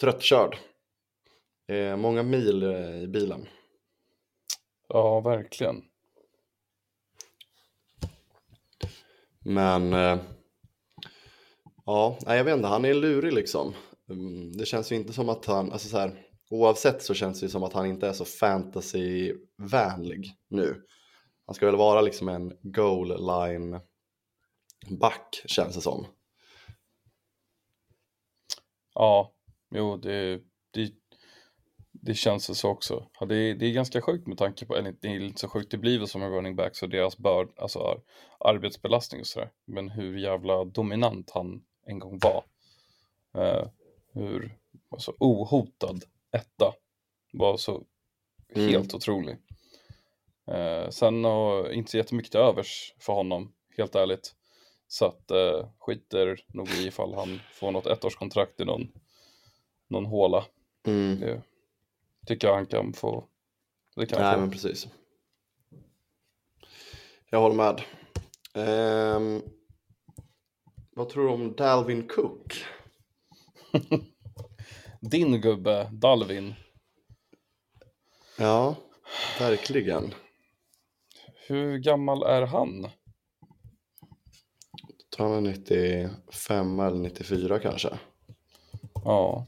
tröttkörd. 0.00 0.56
Eh, 1.68 1.96
Många 1.96 2.22
mil 2.22 2.62
eh, 2.62 3.02
i 3.02 3.06
bilen. 3.08 3.46
Ja, 4.88 5.20
verkligen. 5.20 5.82
Men 9.44 9.92
ja, 11.86 12.18
jag 12.26 12.44
vet 12.44 12.56
inte, 12.56 12.68
han 12.68 12.84
är 12.84 12.94
lurig 12.94 13.32
liksom. 13.32 13.74
Mm, 14.10 14.52
Det 14.56 14.66
känns 14.66 14.92
ju 14.92 14.96
inte 14.96 15.12
som 15.12 15.28
att 15.28 15.46
han, 15.46 15.72
alltså 15.72 15.88
så 15.88 15.98
här, 15.98 16.22
oavsett 16.50 17.02
så 17.02 17.14
känns 17.14 17.40
det 17.40 17.46
ju 17.46 17.50
som 17.50 17.62
att 17.62 17.72
han 17.72 17.86
inte 17.86 18.08
är 18.08 18.12
så 18.12 18.24
fantasyvänlig 18.24 20.34
nu. 20.48 20.82
Han 21.46 21.54
ska 21.54 21.66
väl 21.66 21.76
vara 21.76 22.00
liksom 22.00 22.28
en 22.28 22.58
goal 22.62 23.08
line 23.08 23.80
back 25.00 25.42
känns 25.46 25.74
det 25.74 25.80
som. 25.80 26.06
Ja, 28.94 29.32
jo, 29.70 29.96
det, 29.96 30.40
det, 30.70 30.90
det 31.92 32.14
känns 32.14 32.58
så 32.58 32.68
också. 32.70 33.10
Ja, 33.20 33.26
det, 33.26 33.36
är- 33.36 33.54
det 33.54 33.66
är 33.66 33.72
ganska 33.72 34.02
sjukt 34.02 34.26
med 34.26 34.38
tanke 34.38 34.66
på, 34.66 34.76
eller 34.76 34.92
det 35.00 35.08
är 35.08 35.20
inte 35.20 35.40
så 35.40 35.48
sjukt, 35.48 35.70
det 35.70 35.78
blir 35.78 35.98
väl 35.98 36.08
som 36.08 36.22
en 36.22 36.30
running 36.32 36.56
back, 36.56 36.76
så 36.76 36.86
deras 36.86 37.18
börd, 37.18 37.48
alltså 37.58 37.78
ar- 37.78 38.02
arbetsbelastning 38.38 39.20
och 39.20 39.26
sådär. 39.26 39.50
Men 39.66 39.88
hur 39.90 40.18
jävla 40.18 40.64
dominant 40.64 41.30
han 41.30 41.64
en 41.86 41.98
gång 41.98 42.18
var. 42.22 42.44
Eh, 43.42 43.68
hur 44.12 44.58
alltså, 44.90 45.14
ohotad 45.20 46.04
etta 46.36 46.74
var 47.32 47.56
så 47.56 47.84
Mm. 48.56 48.68
helt 48.68 48.94
otrolig. 48.94 49.36
Eh, 50.46 50.88
sen 50.90 51.24
har 51.24 51.70
inte 51.72 51.90
så 51.90 51.96
jättemycket 51.96 52.30
till 52.32 52.40
övers 52.40 52.94
för 52.98 53.12
honom, 53.12 53.52
helt 53.76 53.94
ärligt. 53.94 54.34
Så 54.88 55.04
att 55.04 55.30
eh, 55.30 55.68
skiter 55.78 56.44
nog 56.46 56.68
i 56.70 56.86
ifall 56.86 57.14
han 57.14 57.40
får 57.52 57.70
något 57.70 57.86
ettårskontrakt 57.86 58.60
i 58.60 58.64
någon, 58.64 58.88
någon 59.88 60.06
håla. 60.06 60.44
Mm. 60.86 61.20
Det 61.20 61.42
tycker 62.26 62.48
jag 62.48 62.54
han 62.54 62.66
kan 62.66 62.92
få. 62.92 63.24
Det 63.96 64.06
kan 64.06 64.18
Nej 64.18 64.30
han 64.30 64.40
men 64.40 64.48
få. 64.48 64.52
precis. 64.52 64.88
Jag 67.30 67.40
håller 67.40 67.56
med. 67.56 67.82
Ehm, 68.54 69.42
vad 70.90 71.08
tror 71.08 71.24
du 71.24 71.30
om 71.30 71.52
Dalvin 71.56 72.08
Cook? 72.08 72.64
Din 75.00 75.40
gubbe, 75.40 75.90
Dalvin, 75.92 76.54
Ja, 78.38 78.76
verkligen. 79.38 80.14
Hur 81.48 81.78
gammal 81.78 82.22
är 82.22 82.42
han? 82.42 82.86
Tror 85.16 85.26
han 85.34 85.46
är 85.46 85.50
95 85.50 86.80
eller 86.80 86.98
94 86.98 87.58
kanske. 87.58 87.98
Ja, 89.04 89.46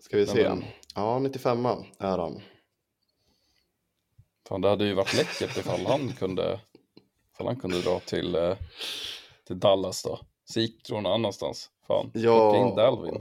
Ska 0.00 0.16
vi 0.16 0.26
se. 0.26 0.48
men- 0.48 0.64
Ja, 0.94 1.18
95 1.18 1.66
är 1.98 2.18
han. 2.18 2.40
fan 4.48 4.60
det 4.60 4.68
hade 4.68 4.84
ju 4.84 4.94
varit 4.94 5.16
läckert 5.16 5.56
ifall 5.58 5.86
han 5.86 6.12
kunde, 6.12 6.60
ifall 7.32 7.46
han 7.46 7.60
kunde 7.60 7.80
dra 7.80 8.00
till, 8.00 8.34
eh, 8.34 8.56
till 9.46 9.60
Dallas 9.60 10.02
då. 10.02 10.18
Sik 10.44 10.90
någon 10.90 11.06
annanstans. 11.06 11.70
Fan, 11.86 12.10
Ja, 12.14 12.56
in 12.56 12.76
Dalvin. 12.76 13.20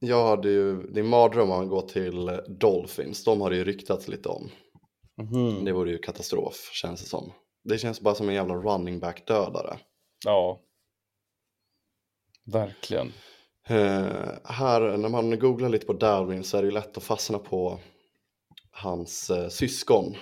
Jag 0.00 0.26
hade 0.26 0.48
ju, 0.48 0.82
det 0.82 1.00
är 1.00 1.04
en 1.04 1.10
mardröm 1.10 1.50
om 1.50 1.56
han 1.56 1.68
går 1.68 1.82
till 1.82 2.40
Dolphins. 2.48 3.24
De 3.24 3.40
har 3.40 3.50
det 3.50 3.56
ju 3.56 3.64
ryktats 3.64 4.08
lite 4.08 4.28
om. 4.28 4.50
Mhm. 5.16 5.64
Det 5.64 5.72
vore 5.72 5.90
ju 5.90 5.98
katastrof 5.98 6.70
känns 6.72 7.00
det 7.02 7.08
som. 7.08 7.32
Det 7.64 7.78
känns 7.78 8.00
bara 8.00 8.14
som 8.14 8.28
en 8.28 8.34
jävla 8.34 8.54
running 8.54 9.00
back 9.00 9.26
dödare. 9.26 9.78
Ja. 10.24 10.60
Verkligen. 12.44 13.12
Eh, 13.68 14.28
här 14.44 14.96
när 14.96 15.08
man 15.08 15.38
googlar 15.38 15.68
lite 15.68 15.86
på 15.86 15.92
Darwin 15.92 16.44
så 16.44 16.56
är 16.56 16.62
det 16.62 16.66
ju 16.68 16.74
lätt 16.74 16.96
att 16.96 17.02
fastna 17.02 17.38
på 17.38 17.80
hans 18.70 19.30
eh, 19.30 19.48
syskon. 19.48 20.16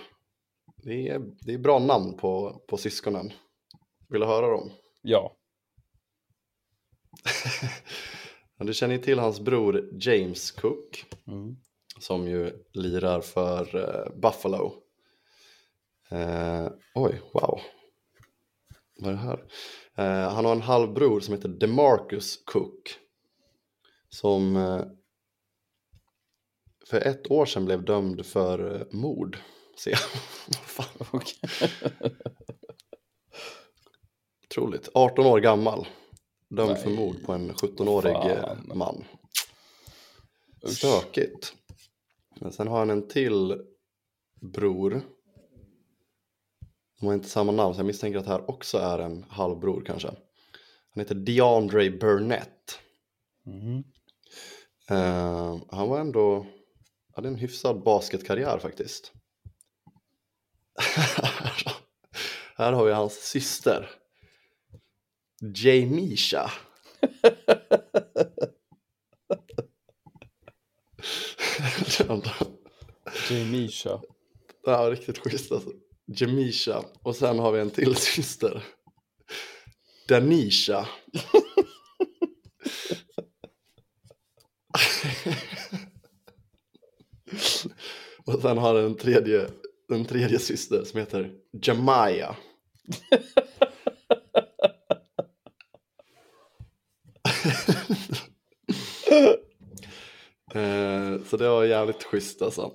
Det 0.77 1.09
är, 1.09 1.21
det 1.41 1.55
är 1.55 1.59
bra 1.59 1.79
namn 1.79 2.17
på, 2.17 2.63
på 2.69 2.77
syskonen. 2.77 3.33
Vill 4.09 4.21
du 4.21 4.27
höra 4.27 4.47
dem? 4.51 4.71
Ja. 5.03 5.37
Du 8.59 8.75
känner 8.75 8.95
ju 8.95 9.01
till 9.03 9.19
hans 9.19 9.41
bror 9.41 9.91
James 10.01 10.51
Cook 10.51 11.05
Mm. 11.27 11.57
som 12.01 12.29
ju 12.29 12.53
lirar 12.73 13.21
för 13.21 13.77
eh, 13.77 14.21
Buffalo. 14.21 14.73
Eh, 16.15 16.69
oj, 16.95 17.21
wow. 17.33 17.61
Vad 19.01 19.13
är 19.13 19.17
det 19.17 19.23
här? 19.23 19.45
Eh, 19.97 20.33
han 20.33 20.45
har 20.45 20.53
en 20.53 20.63
halvbror 20.63 21.21
som 21.21 21.35
heter 21.35 21.49
DeMarcus 21.49 22.45
Cook. 22.45 22.99
Som 24.09 24.57
eh, 24.57 24.83
för 26.87 27.01
ett 27.01 27.31
år 27.31 27.47
sedan 27.47 27.65
blev 27.65 27.85
dömd 27.85 28.27
för 28.27 28.81
eh, 28.81 28.87
mord. 28.91 29.39
Se, 29.79 29.97
fan, 30.67 31.07
Okej. 31.13 31.71
otroligt. 34.45 34.89
18 34.95 35.27
år 35.27 35.41
gammal. 35.41 35.87
Dömd 36.49 36.79
för 36.79 36.91
Nej. 36.91 36.99
mord 36.99 37.23
på 37.25 37.33
en 37.33 37.53
17-årig 37.53 38.15
eh, 38.15 38.41
Fan. 38.41 38.73
man. 38.75 39.05
Usch. 40.65 40.77
Stökigt. 40.77 41.55
Men 42.41 42.53
sen 42.53 42.69
har 42.69 42.79
han 42.79 42.91
en 42.91 43.09
till 43.09 43.63
bror. 44.41 45.03
De 47.01 47.07
har 47.07 47.15
inte 47.15 47.29
samma 47.29 47.53
namn 47.53 47.75
så 47.75 47.79
jag 47.79 47.87
misstänker 47.87 48.19
att 48.19 48.25
det 48.25 48.31
här 48.31 48.51
också 48.51 48.79
är 48.79 48.99
en 48.99 49.25
halvbror 49.29 49.85
kanske. 49.87 50.09
Han 50.09 51.01
heter 51.01 51.15
DeAndre 51.15 51.91
Burnett. 51.91 52.79
Mhm. 53.47 53.85
Eh, 54.91 55.57
han 55.71 55.89
var 55.89 56.01
ändå, 56.01 56.47
hade 57.15 57.29
en 57.29 57.37
hyfsad 57.37 57.83
basketkarriär 57.83 58.59
faktiskt. 58.59 59.13
här 62.57 62.73
har 62.73 62.85
vi 62.85 62.93
hans 62.93 63.15
syster. 63.15 63.91
Jamisha. 65.41 66.51
Jamisha. 73.31 74.01
Ja, 74.65 74.91
riktigt 74.91 75.19
schysst 75.19 75.53
alltså. 75.53 75.71
Jamisha. 76.07 76.85
Och 77.03 77.17
sen 77.17 77.39
har 77.39 77.53
vi 77.53 77.61
en 77.61 77.71
till 77.71 77.97
syster. 78.01 78.65
Danisha. 80.09 80.89
Och 88.27 88.41
sen 88.43 88.59
har 88.59 88.75
den 88.75 88.97
tredje, 88.97 89.49
en 89.93 90.05
tredje 90.05 90.39
syster 90.39 90.85
som 90.85 91.01
heter 91.01 91.33
Jamaya. 91.63 92.37
Eh, 100.55 101.23
så 101.25 101.37
det 101.37 101.49
var 101.49 101.65
jävligt 101.65 102.03
schysst 102.05 102.43
alltså. 102.43 102.73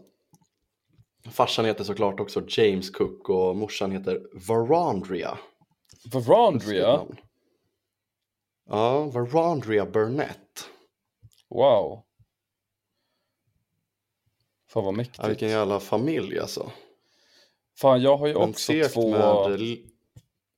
Farsan 1.32 1.66
heter 1.66 1.84
såklart 1.84 2.20
också 2.20 2.44
James 2.48 2.90
Cook 2.90 3.30
och 3.30 3.56
morsan 3.56 3.92
heter 3.92 4.22
Varandria. 4.48 5.38
Varandria? 6.14 7.06
Ja, 8.70 9.04
Varandria 9.04 9.86
Burnett. 9.86 10.70
Wow. 11.50 12.04
Fan 14.70 14.84
vad 14.84 14.94
mäktigt. 14.94 15.20
Ja, 15.22 15.28
vilken 15.28 15.50
jävla 15.50 15.80
familj 15.80 16.40
alltså. 16.40 16.72
Fan, 17.78 18.02
jag 18.02 18.18
har 18.18 18.28
ju 18.28 18.34
Men 18.34 18.50
också 18.50 18.74
två... 18.94 19.10
med... 19.10 19.60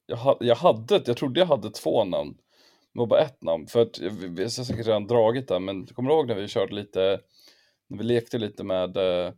Jag, 0.06 0.18
ha... 0.18 0.38
jag 0.40 0.56
hade, 0.56 1.04
jag 1.06 1.18
trodde 1.18 1.40
jag 1.40 1.48
hade 1.48 1.72
två 1.72 2.04
namn. 2.04 2.38
Det 2.94 3.00
var 3.00 3.06
bara 3.06 3.22
ett 3.22 3.42
namn. 3.42 3.68
För 3.68 3.82
att 3.82 4.00
vi 4.00 4.28
vi 4.28 4.44
har 4.44 4.50
säkert 4.50 4.88
redan 4.88 5.08
dragit 5.08 5.48
det, 5.48 5.60
men 5.60 5.86
kommer 5.86 6.10
du 6.10 6.16
ihåg 6.16 6.28
när 6.28 6.36
vi 6.36 6.48
körde 6.48 6.76
lite, 6.76 7.20
när 7.88 7.98
vi 7.98 8.04
lekte 8.04 8.38
lite 8.38 8.64
med 8.64 8.98
eh, 8.98 9.34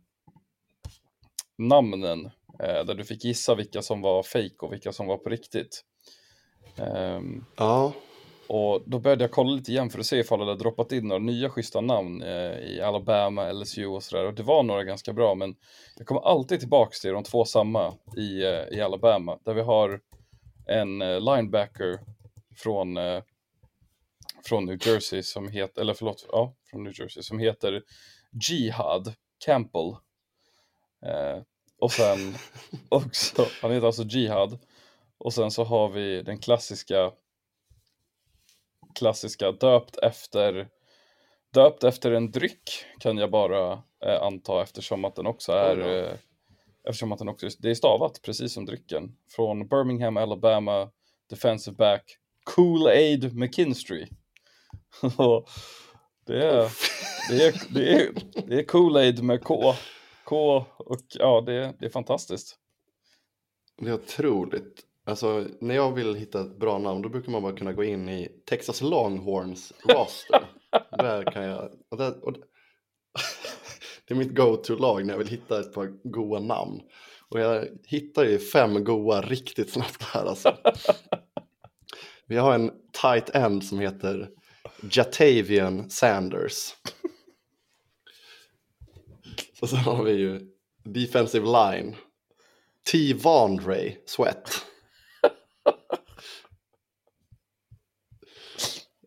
namnen? 1.58 2.30
Eh, 2.60 2.84
där 2.84 2.94
du 2.94 3.04
fick 3.04 3.24
gissa 3.24 3.54
vilka 3.54 3.82
som 3.82 4.02
var 4.02 4.22
fake 4.22 4.56
och 4.58 4.72
vilka 4.72 4.92
som 4.92 5.06
var 5.06 5.16
på 5.16 5.30
riktigt. 5.30 5.84
Ehm, 6.76 7.44
Ja, 7.56 7.92
och 8.46 8.82
då 8.86 8.98
började 8.98 9.24
jag 9.24 9.30
kolla 9.30 9.50
lite 9.50 9.70
igen 9.70 9.90
för 9.90 9.98
att 9.98 10.06
se 10.06 10.16
ifall 10.18 10.38
det 10.38 10.44
hade 10.44 10.58
droppat 10.58 10.92
in 10.92 11.08
några 11.08 11.22
nya 11.22 11.50
schyssta 11.50 11.80
namn 11.80 12.22
eh, 12.22 12.58
i 12.58 12.80
Alabama, 12.80 13.52
LSU 13.52 13.86
och 13.86 14.02
sådär. 14.02 14.24
Och 14.26 14.34
det 14.34 14.42
var 14.42 14.62
några 14.62 14.84
ganska 14.84 15.12
bra, 15.12 15.34
men 15.34 15.56
jag 15.96 16.06
kommer 16.06 16.20
alltid 16.20 16.60
tillbaks 16.60 17.00
till 17.00 17.12
de 17.12 17.22
två 17.22 17.44
samma 17.44 17.94
i, 18.16 18.42
eh, 18.42 18.78
i 18.78 18.80
Alabama. 18.80 19.38
Där 19.44 19.54
vi 19.54 19.62
har 19.62 20.00
en 20.66 20.98
linebacker 20.98 22.00
från, 22.56 22.98
från 24.44 24.64
New 24.64 24.86
Jersey 24.86 25.22
som 25.22 25.48
heter, 25.48 25.80
eller 25.80 25.94
förlåt, 25.94 26.26
ja, 26.32 26.54
från 26.70 26.84
New 26.84 26.92
Jersey 27.00 27.22
som 27.22 27.38
heter 27.38 27.82
Jihad 28.48 29.14
Campbell. 29.44 29.96
Eh, 31.04 31.42
och 31.78 31.92
sen 31.92 32.34
också, 32.88 33.46
han 33.62 33.72
heter 33.72 33.86
alltså 33.86 34.02
Jihad. 34.02 34.58
Och 35.18 35.32
sen 35.34 35.50
så 35.50 35.64
har 35.64 35.88
vi 35.88 36.22
den 36.22 36.38
klassiska 36.38 37.12
klassiska 38.94 39.52
döpt 39.52 39.96
efter 39.96 40.68
döpt 41.54 41.84
efter 41.84 42.12
en 42.12 42.30
dryck 42.30 42.84
kan 43.00 43.18
jag 43.18 43.30
bara 43.30 43.72
eh, 44.04 44.22
anta 44.22 44.62
eftersom 44.62 45.04
att 45.04 45.16
den 45.16 45.26
också 45.26 45.52
är 45.52 45.76
då. 45.76 45.88
eh, 45.88 46.14
eftersom 46.88 47.12
att 47.12 47.18
den 47.18 47.28
också 47.28 47.48
det 47.58 47.70
är 47.70 47.74
stavat 47.74 48.22
precis 48.22 48.52
som 48.54 48.66
drycken 48.66 49.16
från 49.36 49.68
Birmingham, 49.68 50.16
Alabama 50.16 50.90
defensive 51.30 51.76
back 51.76 52.18
Kool-Aid 52.44 53.34
McKinstry. 53.34 54.06
Och 55.16 55.48
det 56.26 56.44
är 56.44 56.70
det 57.30 57.44
är, 57.44 57.74
det 57.74 57.92
är, 57.92 58.12
det 58.46 58.58
är 58.58 58.62
Kool-Aid 58.62 59.22
med 59.22 59.44
K. 59.44 59.74
Och 60.76 60.98
ja, 61.14 61.40
det, 61.46 61.52
är- 61.52 61.74
det 61.78 61.86
är 61.86 61.90
fantastiskt. 61.90 62.56
det 63.78 63.88
är 63.88 63.94
otroligt. 63.94 64.84
Alltså, 65.06 65.46
när 65.60 65.74
jag 65.74 65.92
vill 65.92 66.14
hitta 66.14 66.40
ett 66.40 66.56
bra 66.56 66.78
namn 66.78 67.02
då 67.02 67.08
brukar 67.08 67.32
man 67.32 67.42
bara 67.42 67.56
kunna 67.56 67.72
gå 67.72 67.84
in 67.84 68.08
i 68.08 68.28
Texas 68.48 68.80
Longhorns 68.80 69.72
roster. 69.88 70.44
där 70.90 71.32
kan 71.32 71.42
jag... 71.42 71.70
Och 71.88 71.96
där, 71.96 72.24
och 72.24 72.32
det 74.08 74.14
är 74.14 74.18
mitt 74.18 74.34
go-to-lag 74.36 75.06
när 75.06 75.14
jag 75.14 75.18
vill 75.18 75.28
hitta 75.28 75.60
ett 75.60 75.72
par 75.74 75.86
goa 76.04 76.40
namn. 76.40 76.80
Och 77.28 77.40
jag 77.40 77.68
hittar 77.86 78.24
ju 78.24 78.38
fem 78.38 78.84
goa 78.84 79.20
riktigt 79.22 79.70
snabbt 79.70 80.02
här 80.02 80.24
alltså. 80.24 80.56
Vi 82.26 82.36
har 82.36 82.54
en 82.54 82.70
tight 83.02 83.30
end 83.34 83.64
som 83.64 83.78
heter 83.80 84.30
Jatavian 84.92 85.90
Sanders. 85.90 86.74
Och 89.64 89.70
sen 89.70 89.78
har 89.78 90.04
vi 90.04 90.12
ju 90.12 90.40
defensive 90.82 91.46
line. 91.46 91.96
T. 92.92 93.14
Vondre 93.14 93.96
Sweat. 94.06 94.66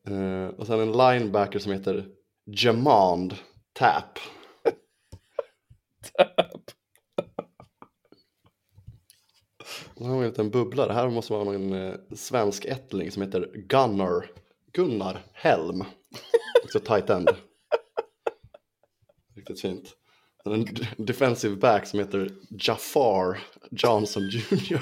Eh, 0.08 0.48
och 0.48 0.68
sen 0.68 0.80
en 0.80 0.92
linebacker 0.92 1.60
som 1.60 1.72
heter 1.72 2.08
Jamond 2.46 3.36
Tap. 3.74 4.20
Och 9.94 10.06
här 10.06 10.14
har 10.14 10.20
vi 10.20 10.26
en 10.26 10.30
liten 10.30 10.52
bubblare. 10.52 10.94
Här 10.94 11.10
måste 11.10 11.34
vara 11.34 11.44
någon 11.44 11.74
eh, 11.74 11.96
svensk 12.16 12.66
ättling 12.66 13.12
som 13.12 13.22
heter 13.22 13.52
Gunnar. 13.54 14.32
Gunnar 14.72 15.24
Helm. 15.34 15.84
Också 16.64 16.80
tight 16.80 17.10
end. 17.10 17.30
Riktigt 19.36 19.62
fint. 19.62 19.96
En 20.54 20.68
defensive 20.98 21.56
back 21.56 21.88
som 21.88 22.00
heter 22.00 22.32
Jafar 22.50 23.40
Johnson 23.72 24.30
Jr. 24.30 24.82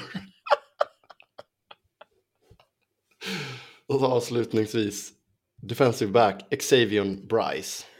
Och 3.86 4.00
så 4.00 4.06
avslutningsvis 4.06 5.12
defensive 5.62 6.10
back 6.10 6.60
Xavier 6.60 7.04
Bryce. 7.26 7.84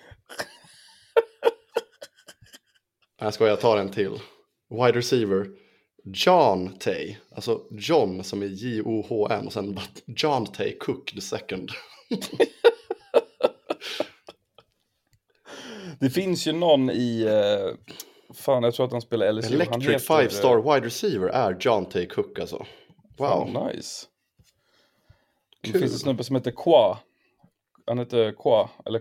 Jag 3.18 3.34
skojar, 3.34 3.50
jag 3.50 3.60
tar 3.60 3.76
en 3.76 3.90
till. 3.90 4.20
Wide 4.70 4.98
receiver 4.98 5.46
John 6.04 6.78
Tay, 6.78 7.16
alltså 7.34 7.62
John 7.70 8.24
som 8.24 8.42
är 8.42 8.46
J-O-H-N 8.46 9.46
och 9.46 9.52
sen 9.52 9.80
John 10.06 10.46
Tay 10.46 10.78
Cook 10.78 11.12
the 11.14 11.20
second. 11.20 11.70
Det 16.00 16.10
finns 16.10 16.46
ju 16.46 16.52
någon 16.52 16.90
i, 16.90 17.22
eh, 17.22 17.94
fan 18.34 18.62
jag 18.62 18.74
tror 18.74 18.86
att 18.86 18.92
han 18.92 19.00
spelar 19.00 19.32
LSU. 19.32 19.54
Electric 19.54 19.84
heter, 19.88 19.98
five 19.98 20.22
eh, 20.24 20.28
star 20.28 20.74
wide 20.74 20.86
receiver 20.86 21.28
är 21.28 21.56
John 21.60 21.86
Tay 21.86 22.06
Cook 22.06 22.38
alltså. 22.38 22.66
Wow. 23.18 23.28
Fan, 23.28 23.66
nice. 23.66 24.06
Det 25.62 25.70
Kul. 25.72 25.80
finns 25.80 25.92
en 25.92 25.98
snubbe 25.98 26.24
som 26.24 26.36
heter 26.36 26.50
Qua. 26.50 26.98
Han 27.86 27.98
heter 27.98 28.32
Qua, 28.32 28.70
eller 28.86 29.00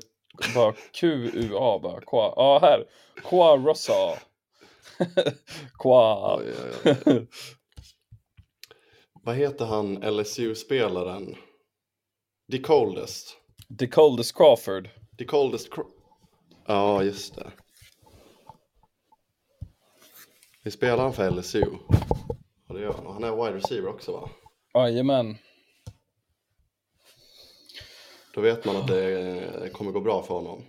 bara 0.55 0.73
Q-U-A 0.93 1.79
bara. 1.84 2.01
Qua. 2.01 2.34
Ja, 2.36 2.60
här. 2.62 2.84
Qua 3.29 3.58
Rossa. 3.58 3.93
Qua. 5.79 6.36
Oj, 6.38 6.53
oj, 6.86 6.95
oj. 7.05 7.27
Vad 9.23 9.36
heter 9.36 9.65
han 9.65 9.97
LSU-spelaren? 10.03 11.36
The 12.51 12.60
Coldest. 12.60 13.38
The 13.79 13.88
Coldest 13.88 14.36
Crawford. 14.38 14.89
The 15.17 15.25
Coldest 15.25 15.69
Cro- 15.73 15.91
Ja, 16.67 17.04
just 17.04 17.36
det. 17.36 17.51
Vi 20.63 20.71
spelar 20.71 21.04
han 21.04 21.13
för 21.13 21.32
LSU? 21.32 21.65
Ja, 22.67 22.75
det 22.75 22.82
gör 22.82 22.93
han. 22.93 23.06
Han 23.06 23.23
är 23.23 23.36
wide 23.36 23.58
receiver 23.58 23.89
också 23.89 24.12
va? 24.12 24.30
Jajamän. 24.73 25.38
Då 28.33 28.42
vet 28.42 28.65
man 28.65 28.75
att 28.75 28.87
det 28.87 29.29
eh, 29.63 29.71
kommer 29.71 29.92
gå 29.92 30.02
bra 30.02 30.23
för 30.23 30.33
honom. 30.33 30.63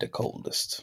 The 0.00 0.06
Coldest. 0.06 0.82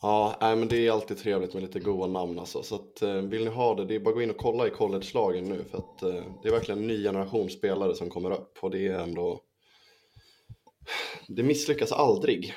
Ja, 0.00 0.36
nej, 0.40 0.56
men 0.56 0.68
det 0.68 0.86
är 0.86 0.92
alltid 0.92 1.18
trevligt 1.18 1.54
med 1.54 1.62
lite 1.62 1.80
goa 1.80 2.06
namn 2.06 2.38
alltså. 2.38 2.62
Så 2.62 2.74
att, 2.74 3.02
eh, 3.02 3.14
vill 3.14 3.44
ni 3.44 3.50
ha 3.50 3.74
det, 3.74 3.84
det 3.84 3.94
är 3.94 4.00
bara 4.00 4.10
att 4.10 4.16
gå 4.16 4.22
in 4.22 4.30
och 4.30 4.36
kolla 4.36 4.66
i 4.66 4.70
college-lagen 4.70 5.44
nu. 5.44 5.64
För 5.64 5.78
att 5.78 6.02
eh, 6.02 6.22
det 6.42 6.48
är 6.48 6.52
verkligen 6.52 6.80
en 6.80 6.86
ny 6.86 7.02
generation 7.02 7.50
spelare 7.50 7.94
som 7.94 8.10
kommer 8.10 8.30
upp. 8.30 8.58
Och 8.60 8.70
det 8.70 8.86
är 8.86 8.98
ändå... 8.98 9.40
Det 11.28 11.42
misslyckas 11.42 11.92
aldrig. 11.92 12.54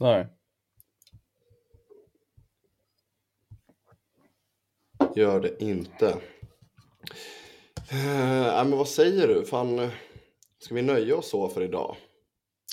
Nej. 0.00 0.26
Gör 5.16 5.40
det 5.40 5.62
inte. 5.62 6.08
Eh, 7.90 8.52
nej, 8.52 8.64
men 8.64 8.78
vad 8.78 8.88
säger 8.88 9.28
du? 9.28 9.44
Fan, 9.44 9.90
ska 10.58 10.74
vi 10.74 10.82
nöja 10.82 11.16
oss 11.16 11.30
så 11.30 11.48
för 11.48 11.62
idag? 11.62 11.96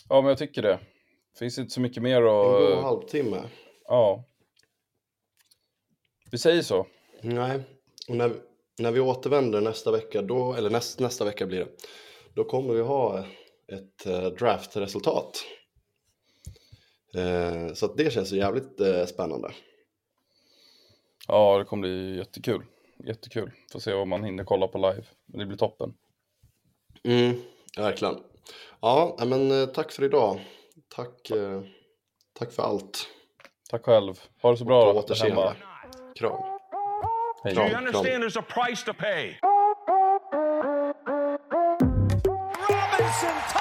Ja, 0.10 0.22
men 0.22 0.30
jag 0.30 0.38
tycker 0.38 0.62
det. 0.62 0.80
Finns 1.40 1.58
inte 1.58 1.72
så 1.72 1.82
mycket 1.82 2.04
mer 2.04 2.18
En 2.18 2.24
god 2.24 2.78
att... 2.78 2.84
när 8.78 8.92
vi 8.92 9.00
återvänder 9.00 9.62
nästa 9.62 9.92
vecka, 9.92 10.22
då, 10.22 10.54
eller 10.54 10.70
näst, 10.70 11.00
nästa 11.00 11.26
vecka 11.26 11.46
blir 11.46 11.60
det, 11.60 11.68
då 12.34 12.44
kommer 12.44 12.74
vi 12.74 12.82
ha 12.82 13.26
ett 13.72 14.06
eh, 14.06 14.24
draftresultat. 14.26 15.44
Eh, 17.16 17.74
så 17.74 17.86
att 17.86 17.98
det 17.98 18.14
känns 18.14 18.32
ju 18.34 18.38
jävligt 18.38 18.80
eh, 18.80 19.06
spännande. 19.06 19.52
Ja, 21.28 21.58
det 21.58 21.66
kommer 21.66 21.82
bli 21.82 22.18
jättekul. 22.18 22.66
Jättekul. 23.06 23.52
Får 23.72 23.80
se 23.80 23.94
vad 23.94 24.08
man 24.08 24.24
hinner 24.24 24.44
kolla 24.44 24.68
på 24.68 24.78
live. 24.78 25.04
Men 25.26 25.40
det 25.40 25.46
blir 25.46 25.58
toppen. 25.58 25.94
Mm, 27.04 27.42
verkligen. 27.78 28.20
Ja, 28.82 29.18
men 29.26 29.72
tack 29.74 29.92
för 29.92 30.04
idag. 30.04 30.40
Tack, 30.96 31.32
tack 32.40 32.52
för 32.52 32.64
allt. 32.64 33.08
Tack 33.70 33.84
själv. 33.86 34.20
Ha 34.42 34.52
det 34.52 34.58
så 34.58 34.66
bra 34.66 34.94
På 34.94 35.00
återseende. 35.00 35.42
hemma. 35.42 35.56
Kram. 36.16 36.42
Hej. 37.44 37.54
Do 37.56 37.62
you 37.62 37.70
Kram, 37.70 37.86
understand 37.86 38.24
there's 38.24 38.40
a 38.40 38.46
price 38.50 38.86
to 38.86 38.94
pay? 38.94 39.36
Robinson, 42.70 43.61